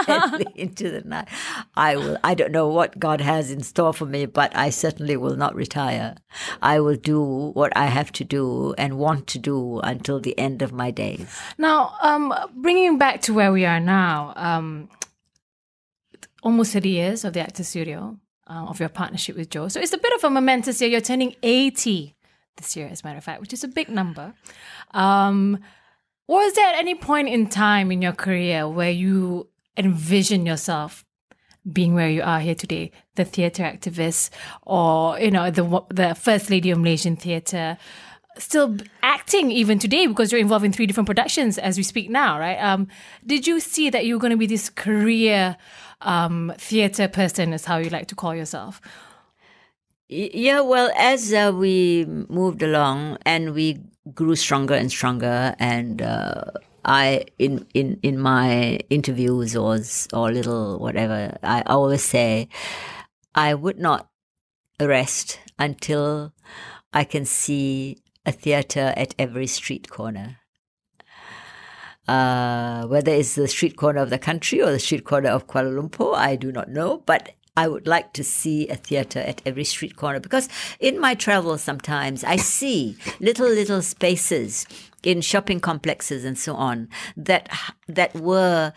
gently 0.06 0.46
into 0.54 0.90
the 0.90 1.02
night. 1.02 1.28
I 1.76 1.96
will. 1.96 2.16
I 2.24 2.34
don't 2.34 2.52
know 2.52 2.68
what 2.68 2.98
God 2.98 3.20
has 3.20 3.50
in 3.50 3.62
store 3.62 3.92
for 3.92 4.06
me, 4.06 4.24
but 4.24 4.54
I 4.56 4.70
certainly 4.70 5.16
will 5.16 5.37
not 5.37 5.54
retire. 5.54 6.14
I 6.62 6.80
will 6.80 6.96
do 6.96 7.20
what 7.54 7.76
I 7.76 7.87
have 7.87 8.12
to 8.12 8.24
do 8.24 8.74
and 8.78 8.96
want 8.98 9.26
to 9.28 9.38
do 9.38 9.80
until 9.80 10.20
the 10.20 10.38
end 10.38 10.62
of 10.62 10.72
my 10.72 10.90
days. 10.90 11.26
Now, 11.58 11.94
um, 12.00 12.32
bringing 12.56 12.96
back 12.98 13.20
to 13.22 13.34
where 13.34 13.52
we 13.52 13.66
are 13.66 13.80
now, 13.80 14.32
um, 14.37 14.88
almost 16.42 16.72
30 16.72 16.88
years 16.88 17.24
of 17.24 17.32
the 17.34 17.40
Actor 17.40 17.64
Studio, 17.64 18.16
uh, 18.48 18.66
of 18.66 18.80
your 18.80 18.88
partnership 18.88 19.37
with 19.37 19.50
Joe. 19.50 19.68
So 19.68 19.80
it's 19.80 19.92
a 19.92 19.98
bit 19.98 20.12
of 20.14 20.24
a 20.24 20.30
momentous 20.30 20.80
year. 20.80 20.90
You're 20.90 21.00
turning 21.00 21.34
80 21.42 22.14
this 22.56 22.76
year, 22.76 22.88
as 22.88 23.02
a 23.02 23.06
matter 23.06 23.18
of 23.18 23.24
fact, 23.24 23.40
which 23.40 23.52
is 23.52 23.64
a 23.64 23.68
big 23.68 23.88
number. 23.88 24.34
Um, 24.92 25.58
was 26.26 26.52
there 26.54 26.68
at 26.68 26.78
any 26.78 26.94
point 26.94 27.28
in 27.28 27.48
time 27.48 27.90
in 27.90 28.02
your 28.02 28.12
career 28.12 28.68
where 28.68 28.90
you 28.90 29.48
envision 29.76 30.44
yourself 30.44 31.04
being 31.72 31.94
where 31.94 32.08
you 32.08 32.22
are 32.22 32.40
here 32.40 32.54
today, 32.54 32.90
the 33.16 33.24
theatre 33.24 33.62
activist, 33.62 34.30
or 34.62 35.18
you 35.18 35.30
know 35.30 35.50
the 35.50 35.84
the 35.90 36.14
first 36.14 36.50
lady 36.50 36.70
of 36.70 36.78
Malaysian 36.78 37.16
theatre, 37.16 37.76
still 38.38 38.77
acting 39.03 39.51
even 39.51 39.79
today 39.79 40.07
because 40.07 40.33
you're 40.33 40.40
involved 40.40 40.64
in 40.64 40.72
three 40.72 40.87
different 40.87 41.07
productions 41.07 41.59
as 41.59 41.77
we 41.77 41.83
speak 41.83 42.11
now, 42.11 42.38
right? 42.38 42.59
Um, 42.59 42.88
did 43.27 43.46
you 43.46 43.61
see 43.61 43.90
that 43.90 44.07
you 44.07 44.14
were 44.14 44.20
going 44.20 44.31
to 44.31 44.37
be 44.37 44.46
this 44.46 44.70
career 44.70 45.57
um, 46.01 46.53
theatre 46.59 47.09
person, 47.09 47.53
is 47.53 47.64
how 47.64 47.79
you 47.79 47.90
like 47.90 48.09
to 48.09 48.14
call 48.14 48.35
yourself? 48.35 48.81
Yeah, 50.09 50.61
well, 50.61 50.90
as 50.96 51.35
uh, 51.35 51.53
we 51.55 52.07
moved 52.07 52.62
along 52.62 53.18
and 53.27 53.53
we 53.53 53.81
grew 54.14 54.37
stronger 54.37 54.74
and 54.74 54.90
stronger, 54.90 55.55
and 55.59 56.01
uh, 56.01 56.44
I, 56.85 57.27
in, 57.38 57.66
in, 57.74 57.98
in 58.03 58.18
my 58.18 58.81
interviews 58.88 59.55
or, 59.55 59.81
or 60.14 60.33
little 60.33 60.79
whatever, 60.79 61.37
I 61.42 61.62
always 61.66 62.03
say 62.03 62.48
I 63.35 63.53
would 63.53 63.79
not 63.79 64.09
rest 64.81 65.40
until 65.59 66.33
I 66.92 67.05
can 67.05 67.27
see 67.27 67.98
a 68.28 68.32
theater 68.32 68.92
at 68.94 69.14
every 69.18 69.46
street 69.46 69.88
corner. 69.88 70.36
Uh, 72.06 72.86
whether 72.86 73.12
it's 73.12 73.34
the 73.34 73.48
street 73.48 73.76
corner 73.76 74.00
of 74.00 74.10
the 74.10 74.18
country 74.18 74.60
or 74.62 74.70
the 74.70 74.78
street 74.78 75.04
corner 75.04 75.30
of 75.30 75.46
Kuala 75.46 75.72
Lumpur, 75.72 76.14
I 76.14 76.36
do 76.36 76.52
not 76.52 76.68
know. 76.68 77.02
But 77.06 77.32
I 77.56 77.68
would 77.68 77.86
like 77.86 78.12
to 78.12 78.22
see 78.22 78.68
a 78.68 78.76
theater 78.76 79.18
at 79.18 79.42
every 79.44 79.64
street 79.64 79.96
corner 79.96 80.20
because 80.20 80.48
in 80.78 81.00
my 81.00 81.14
travels 81.14 81.62
sometimes 81.62 82.22
I 82.22 82.36
see 82.36 82.96
little 83.18 83.48
little 83.48 83.82
spaces 83.82 84.66
in 85.02 85.22
shopping 85.22 85.58
complexes 85.58 86.24
and 86.24 86.38
so 86.38 86.54
on 86.54 86.88
that 87.16 87.48
that 87.88 88.14
were 88.14 88.72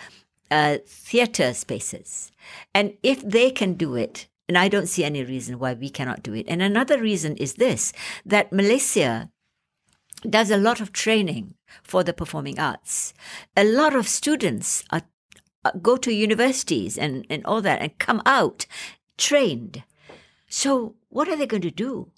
uh, 0.49 0.77
theater 0.87 1.53
spaces, 1.53 2.31
and 2.73 2.93
if 3.03 3.21
they 3.21 3.51
can 3.51 3.73
do 3.73 3.95
it. 3.95 4.27
And 4.49 4.57
I 4.57 4.67
don't 4.67 4.87
see 4.87 5.05
any 5.05 5.23
reason 5.23 5.59
why 5.59 5.75
we 5.75 5.89
cannot 5.89 6.23
do 6.23 6.33
it. 6.33 6.45
And 6.49 6.61
another 6.61 6.99
reason 6.99 7.37
is 7.37 7.53
this 7.53 7.93
that 8.25 8.51
Malaysia 8.51 9.31
does 10.29 10.51
a 10.51 10.57
lot 10.57 10.79
of 10.79 10.93
training 10.93 11.55
for 11.83 12.03
the 12.03 12.13
performing 12.13 12.59
arts. 12.59 13.13
A 13.55 13.63
lot 13.63 13.95
of 13.95 14.07
students 14.07 14.83
are, 14.91 15.03
uh, 15.65 15.71
go 15.81 15.97
to 15.97 16.13
universities 16.13 16.97
and, 16.97 17.25
and 17.29 17.45
all 17.45 17.61
that 17.61 17.81
and 17.81 17.97
come 17.97 18.21
out 18.25 18.65
trained. 19.17 19.83
So 20.47 20.95
what 21.09 21.27
are 21.27 21.35
they 21.35 21.47
going 21.47 21.61
to 21.63 21.71
do? 21.71 22.11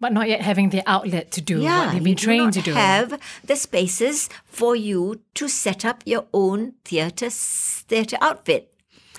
But 0.00 0.12
not 0.12 0.28
yet 0.28 0.40
having 0.40 0.70
the 0.70 0.82
outlet 0.84 1.30
to 1.32 1.40
do 1.40 1.62
what 1.62 1.92
they've 1.92 2.02
been 2.02 2.16
do 2.16 2.24
trained 2.24 2.44
not 2.46 2.52
to 2.54 2.62
do. 2.62 2.72
Have 2.72 3.20
the 3.44 3.54
spaces 3.54 4.28
for 4.44 4.74
you 4.74 5.20
to 5.34 5.46
set 5.46 5.84
up 5.84 6.02
your 6.04 6.26
own 6.32 6.74
theater 6.84 7.30
theater 7.30 8.16
outfit. 8.20 8.71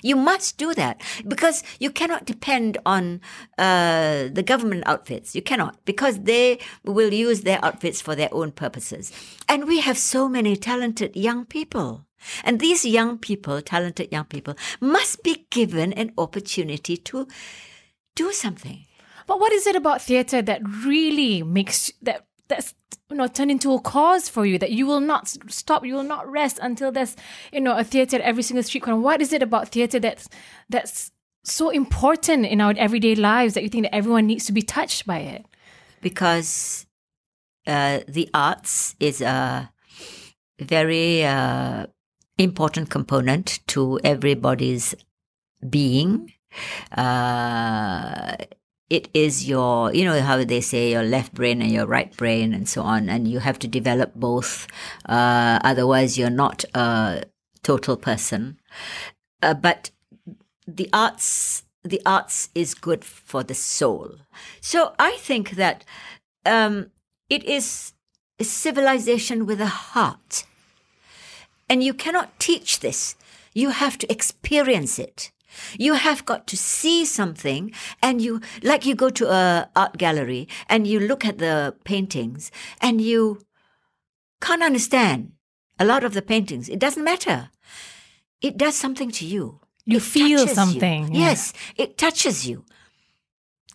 You 0.03 0.15
must 0.15 0.57
do 0.57 0.73
that 0.75 1.01
because 1.27 1.63
you 1.79 1.89
cannot 1.89 2.25
depend 2.25 2.77
on 2.85 3.21
uh, 3.57 4.27
the 4.31 4.43
government 4.45 4.83
outfits. 4.85 5.33
You 5.33 5.41
cannot 5.41 5.83
because 5.85 6.19
they 6.19 6.59
will 6.83 7.13
use 7.13 7.41
their 7.41 7.63
outfits 7.63 8.01
for 8.01 8.15
their 8.15 8.31
own 8.31 8.51
purposes. 8.51 9.11
And 9.47 9.65
we 9.65 9.79
have 9.79 9.97
so 9.97 10.29
many 10.29 10.55
talented 10.55 11.15
young 11.15 11.45
people. 11.45 12.05
And 12.43 12.59
these 12.59 12.85
young 12.85 13.17
people, 13.17 13.61
talented 13.61 14.11
young 14.11 14.25
people, 14.25 14.55
must 14.79 15.23
be 15.23 15.45
given 15.49 15.91
an 15.93 16.13
opportunity 16.17 16.97
to 16.97 17.27
do 18.15 18.31
something. 18.31 18.85
But 19.25 19.39
what 19.39 19.51
is 19.53 19.67
it 19.67 19.75
about 19.75 20.01
theatre 20.01 20.41
that 20.41 20.61
really 20.85 21.43
makes 21.43 21.91
that 22.01 22.25
that's 22.55 22.73
you 23.09 23.17
know 23.17 23.27
turn 23.27 23.49
into 23.49 23.73
a 23.73 23.79
cause 23.79 24.29
for 24.29 24.45
you 24.45 24.57
that 24.59 24.71
you 24.71 24.85
will 24.85 25.01
not 25.01 25.27
stop, 25.49 25.85
you 25.85 25.95
will 25.95 26.03
not 26.03 26.29
rest 26.29 26.59
until 26.61 26.91
there's 26.91 27.15
you 27.51 27.61
know 27.61 27.77
a 27.77 27.83
theatre 27.83 28.17
at 28.17 28.21
every 28.21 28.43
single 28.43 28.63
street 28.63 28.83
corner? 28.83 28.99
What 28.99 29.21
is 29.21 29.33
it 29.33 29.41
about 29.41 29.69
theatre 29.69 29.99
that's 29.99 30.29
that's 30.69 31.11
so 31.43 31.69
important 31.69 32.45
in 32.45 32.61
our 32.61 32.73
everyday 32.77 33.15
lives 33.15 33.53
that 33.53 33.63
you 33.63 33.69
think 33.69 33.85
that 33.85 33.95
everyone 33.95 34.27
needs 34.27 34.45
to 34.45 34.53
be 34.53 34.61
touched 34.61 35.05
by 35.05 35.19
it? 35.19 35.45
because 36.03 36.85
uh, 37.65 38.01
the 38.07 38.29
arts 38.35 38.95
is 38.99 39.21
a 39.21 39.71
very 40.59 41.23
uh, 41.23 41.87
important 42.37 42.91
component 42.91 43.59
to 43.67 43.99
everybody's 44.03 44.93
being. 45.67 46.31
Uh, 46.91 48.35
it 48.93 49.09
is 49.11 49.49
your, 49.49 49.91
you 49.91 50.05
know, 50.05 50.21
how 50.21 50.43
they 50.43 50.61
say 50.61 50.91
your 50.91 51.01
left 51.01 51.33
brain 51.33 51.63
and 51.63 51.71
your 51.71 51.87
right 51.87 52.15
brain 52.15 52.53
and 52.53 52.69
so 52.69 52.83
on, 52.83 53.09
and 53.09 53.27
you 53.27 53.39
have 53.39 53.57
to 53.59 53.67
develop 53.67 54.13
both. 54.13 54.67
Uh, 55.09 55.57
otherwise, 55.63 56.15
you're 56.15 56.29
not 56.29 56.63
a 56.75 57.23
total 57.63 57.97
person. 57.97 58.59
Uh, 59.41 59.55
but 59.55 59.89
the 60.67 60.87
arts 60.93 61.63
the 61.83 62.01
arts 62.05 62.49
is 62.55 62.73
good 62.73 63.03
for 63.03 63.43
the 63.43 63.53
soul 63.53 64.15
so 64.61 64.95
i 64.97 65.11
think 65.17 65.51
that 65.57 65.83
um, 66.45 66.91
it 67.29 67.43
is 67.43 67.91
a 68.39 68.45
civilization 68.45 69.45
with 69.45 69.59
a 69.59 69.75
heart 69.91 70.45
and 71.69 71.83
you 71.83 71.93
cannot 71.93 72.39
teach 72.39 72.79
this 72.79 73.15
you 73.53 73.71
have 73.71 73.97
to 73.97 74.09
experience 74.09 74.97
it 74.97 75.32
you 75.77 75.93
have 75.93 76.25
got 76.25 76.47
to 76.47 76.57
see 76.57 77.05
something 77.05 77.71
and 78.01 78.21
you 78.21 78.41
like 78.61 78.85
you 78.85 78.95
go 78.95 79.09
to 79.09 79.29
a 79.29 79.69
art 79.75 79.97
gallery 79.97 80.47
and 80.69 80.87
you 80.87 80.99
look 80.99 81.25
at 81.25 81.37
the 81.37 81.75
paintings 81.83 82.51
and 82.81 83.01
you 83.01 83.39
can't 84.41 84.63
understand 84.63 85.31
a 85.79 85.85
lot 85.85 86.03
of 86.03 86.13
the 86.13 86.21
paintings 86.21 86.69
it 86.69 86.79
doesn't 86.79 87.03
matter 87.03 87.49
it 88.41 88.57
does 88.57 88.75
something 88.75 89.09
to 89.11 89.25
you 89.25 89.59
You 89.85 89.97
it 89.97 90.03
feel 90.03 90.39
touches 90.39 90.49
you. 90.49 90.55
something, 90.55 91.01
yeah. 91.13 91.19
Yes, 91.27 91.53
it 91.75 91.97
touches 91.97 92.47
you. 92.47 92.63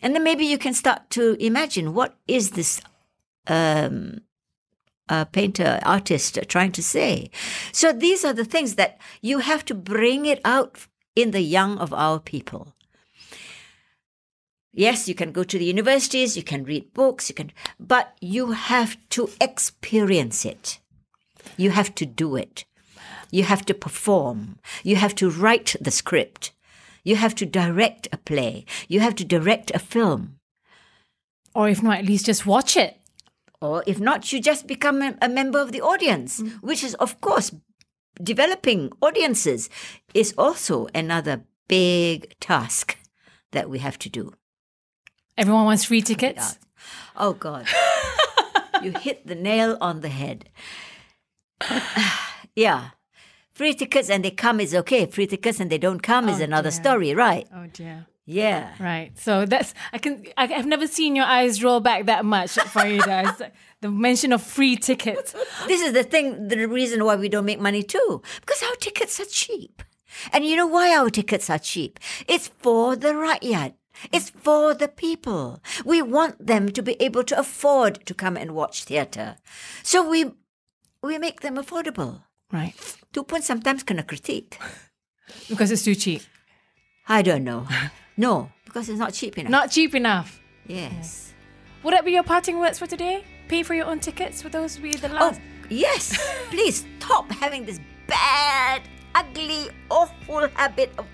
And 0.03 0.15
then 0.15 0.23
maybe 0.25 0.45
you 0.47 0.59
can 0.59 0.75
start 0.75 1.11
to 1.11 1.37
imagine 1.41 1.93
what 1.93 2.17
is 2.27 2.51
this 2.51 2.81
um, 3.47 4.21
uh, 5.09 5.25
painter, 5.27 5.81
artist 5.83 6.39
trying 6.49 6.73
to 6.73 6.83
say. 6.83 7.31
So 7.73 7.93
these 7.93 8.25
are 8.25 8.33
the 8.33 8.45
things 8.45 8.75
that 8.77 8.99
you 9.23 9.41
have 9.41 9.65
to 9.67 9.75
bring 9.75 10.27
it 10.27 10.41
out 10.45 10.87
in 11.19 11.33
the 11.33 11.41
young 11.41 11.79
of 11.79 11.93
our 11.93 12.21
people. 12.21 12.75
Yes, 14.73 15.09
you 15.09 15.15
can 15.17 15.33
go 15.33 15.43
to 15.43 15.59
the 15.59 15.65
universities, 15.65 16.37
you 16.37 16.45
can 16.45 16.63
read 16.63 16.95
books, 16.95 17.29
you 17.29 17.35
can, 17.35 17.51
but 17.81 18.17
you 18.21 18.53
have 18.53 18.97
to 19.11 19.29
experience 19.41 20.45
it. 20.45 20.79
You 21.57 21.71
have 21.71 21.93
to 21.97 22.07
do 22.07 22.37
it. 22.37 22.65
You 23.33 23.43
have 23.43 23.67
to 23.67 23.75
perform. 23.75 24.61
You 24.85 24.95
have 24.95 25.17
to 25.17 25.29
write 25.29 25.75
the 25.81 25.91
script. 25.91 26.53
You 27.03 27.17
have 27.17 27.35
to 27.37 27.47
direct 27.47 28.07
a 28.13 28.17
play. 28.17 28.65
You 28.87 29.01
have 29.01 29.17
to 29.17 29.25
direct 29.25 29.73
a 29.75 29.81
film. 29.81 30.39
Or 31.53 31.69
if 31.69 31.83
not, 31.83 31.99
at 31.99 32.07
least 32.07 32.27
just 32.27 32.47
watch 32.47 32.77
it. 32.77 32.97
Or 33.61 33.83
if 33.89 33.99
not, 33.99 34.33
you 34.33 34.41
just 34.41 34.69
become 34.69 35.03
a, 35.03 35.17
a 35.21 35.29
member 35.29 35.59
of 35.59 35.73
the 35.73 35.81
audience, 35.81 36.41
mm. 36.41 36.63
which 36.63 36.85
is, 36.85 36.95
of 36.95 37.21
course, 37.21 37.51
developing 38.23 38.91
audiences 39.01 39.69
is 40.15 40.35
also 40.39 40.87
another 40.95 41.43
big 41.69 42.35
task 42.41 42.99
that 43.53 43.69
we 43.71 43.79
have 43.79 43.99
to 44.01 44.09
do. 44.09 44.33
Everyone 45.37 45.65
wants 45.67 45.85
free 45.85 45.99
oh 46.03 46.07
tickets. 46.07 46.59
Oh, 47.17 47.33
God. 47.33 47.67
you 48.83 48.93
hit 48.93 49.27
the 49.27 49.35
nail 49.35 49.77
on 49.81 50.01
the 50.01 50.09
head. 50.09 50.49
yeah. 52.57 52.91
Free 53.53 53.75
tickets 53.75 54.09
and 54.11 54.25
they 54.25 54.31
come 54.31 54.61
is 54.61 54.75
okay. 54.75 55.07
Free 55.07 55.27
tickets 55.27 55.59
and 55.61 55.71
they 55.71 55.79
don't 55.79 56.01
come 56.01 56.29
is 56.29 56.41
Oh, 56.41 56.45
another 56.45 56.71
dear. 56.71 56.81
story, 56.81 57.15
right? 57.15 57.47
Oh 57.53 57.67
dear. 57.73 58.07
Yeah. 58.31 58.75
Right. 58.79 59.17
So 59.17 59.47
that's 59.47 59.73
I 59.91 59.97
can 59.97 60.23
I, 60.37 60.53
I've 60.53 60.67
never 60.67 60.87
seen 60.87 61.17
your 61.17 61.25
eyes 61.25 61.65
roll 61.65 61.81
back 61.81 62.05
that 62.07 62.25
much, 62.27 62.57
Faridah. 62.57 63.51
The 63.81 63.89
mention 63.89 64.33
of 64.33 64.43
free 64.43 64.75
tickets. 64.75 65.37
This 65.69 65.81
is 65.81 65.93
the 65.93 66.03
thing, 66.03 66.49
the 66.49 66.67
reason 66.67 67.05
why 67.05 67.15
we 67.15 67.29
don't 67.29 67.45
make 67.45 67.61
money 67.61 67.85
too. 67.85 68.23
Because 68.41 68.61
our 68.65 68.75
tickets 68.75 69.21
are 69.21 69.25
cheap. 69.25 69.85
And 70.33 70.45
you 70.45 70.57
know 70.57 70.67
why 70.67 70.97
our 70.97 71.11
tickets 71.11 71.49
are 71.49 71.61
cheap? 71.61 72.01
It's 72.27 72.49
for 72.49 72.97
the 72.97 73.15
rakyat. 73.15 73.75
It's 74.11 74.31
for 74.31 74.75
the 74.75 74.89
people. 74.89 75.63
We 75.85 76.03
want 76.03 76.45
them 76.45 76.71
to 76.71 76.83
be 76.83 77.01
able 77.01 77.23
to 77.23 77.39
afford 77.39 78.05
to 78.07 78.15
come 78.15 78.37
and 78.37 78.51
watch 78.51 78.83
theatre. 78.83 79.37
So 79.85 80.03
we 80.03 80.33
we 81.01 81.17
make 81.19 81.41
them 81.41 81.55
affordable. 81.55 82.23
Right. 82.53 82.75
Tu 83.13 83.23
pun 83.23 83.43
sometimes 83.43 83.85
kena 83.85 84.05
critique. 84.07 84.59
Because 85.49 85.71
it's 85.71 85.85
too 85.85 85.95
cheap. 85.95 86.23
I 87.07 87.23
don't 87.23 87.45
know. 87.45 87.69
No, 88.19 88.51
because 88.65 88.89
it's 88.89 88.99
not 88.99 89.15
cheap 89.15 89.39
enough. 89.39 89.51
Not 89.51 89.71
cheap 89.71 89.95
enough. 89.95 90.41
Yes. 90.67 91.33
Would 91.85 91.95
that 91.95 92.05
be 92.05 92.11
your 92.11 92.25
parting 92.25 92.59
words 92.59 92.77
for 92.77 92.87
today? 92.87 93.25
Pay 93.47 93.63
for 93.63 93.75
your 93.75 93.87
own 93.87 94.01
tickets 94.01 94.43
for 94.43 94.49
those 94.49 94.77
be 94.77 94.91
the 94.91 95.09
Oh, 95.23 95.33
yes. 95.71 96.19
Please 96.51 96.85
stop 96.99 97.31
having 97.31 97.65
this 97.65 97.79
bad, 98.09 98.83
ugly, 99.15 99.69
awful 99.89 100.49
habit 100.49 100.91
of 100.99 101.07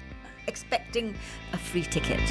expecting 0.46 1.14
a 1.52 1.58
free 1.58 1.82
ticket. 1.82 2.22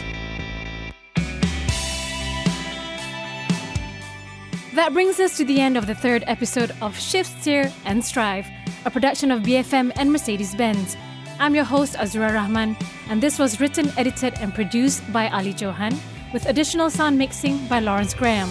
That 4.73 4.91
brings 4.91 5.19
us 5.19 5.38
to 5.38 5.45
the 5.45 5.62
end 5.62 5.77
of 5.77 5.86
the 5.86 5.93
third 5.93 6.23
episode 6.25 6.75
of 6.81 6.97
Shift, 6.99 7.41
Steer, 7.41 7.71
and 7.86 8.03
Strive, 8.03 8.47
a 8.86 8.89
production 8.89 9.29
of 9.29 9.43
BFM 9.43 9.91
and 9.97 10.12
Mercedes 10.12 10.55
Benz. 10.55 10.97
I'm 11.39 11.55
your 11.55 11.63
host, 11.63 11.95
Azura 11.95 12.33
Rahman, 12.33 12.77
and 13.09 13.21
this 13.21 13.39
was 13.39 13.59
written, 13.59 13.91
edited, 13.97 14.35
and 14.39 14.53
produced 14.53 15.01
by 15.11 15.29
Ali 15.29 15.51
Johan, 15.51 15.99
with 16.31 16.45
additional 16.45 16.89
sound 16.89 17.17
mixing 17.17 17.67
by 17.67 17.79
Lawrence 17.79 18.13
Graham. 18.13 18.49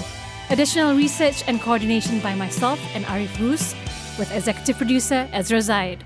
Additional 0.51 0.95
research 0.95 1.45
and 1.47 1.61
coordination 1.61 2.21
by 2.21 2.35
myself 2.35 2.81
and 2.95 3.05
Arif 3.07 3.39
Roos, 3.39 3.75
with 4.19 4.31
executive 4.35 4.77
producer 4.77 5.29
Ezra 5.33 5.61
Zaid. 5.63 6.05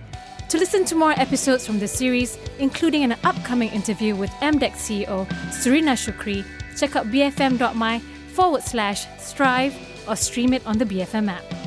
To 0.51 0.59
listen 0.59 0.85
to 0.85 0.95
more 0.95 1.13
episodes 1.13 1.67
from 1.67 1.79
the 1.81 1.89
series, 1.89 2.39
including 2.59 3.03
an 3.03 3.17
upcoming 3.25 3.71
interview 3.71 4.15
with 4.15 4.31
MDEC 4.43 4.73
CEO 4.73 5.27
Surina 5.51 5.97
Shukri, 5.97 6.45
check 6.79 6.95
out 6.95 7.07
bfm.my 7.07 7.99
forward 8.35 8.63
slash 8.63 9.07
strive 9.19 9.75
or 10.07 10.15
stream 10.15 10.53
it 10.53 10.65
on 10.67 10.79
the 10.79 10.85
BFM 10.85 11.29
app. 11.31 11.66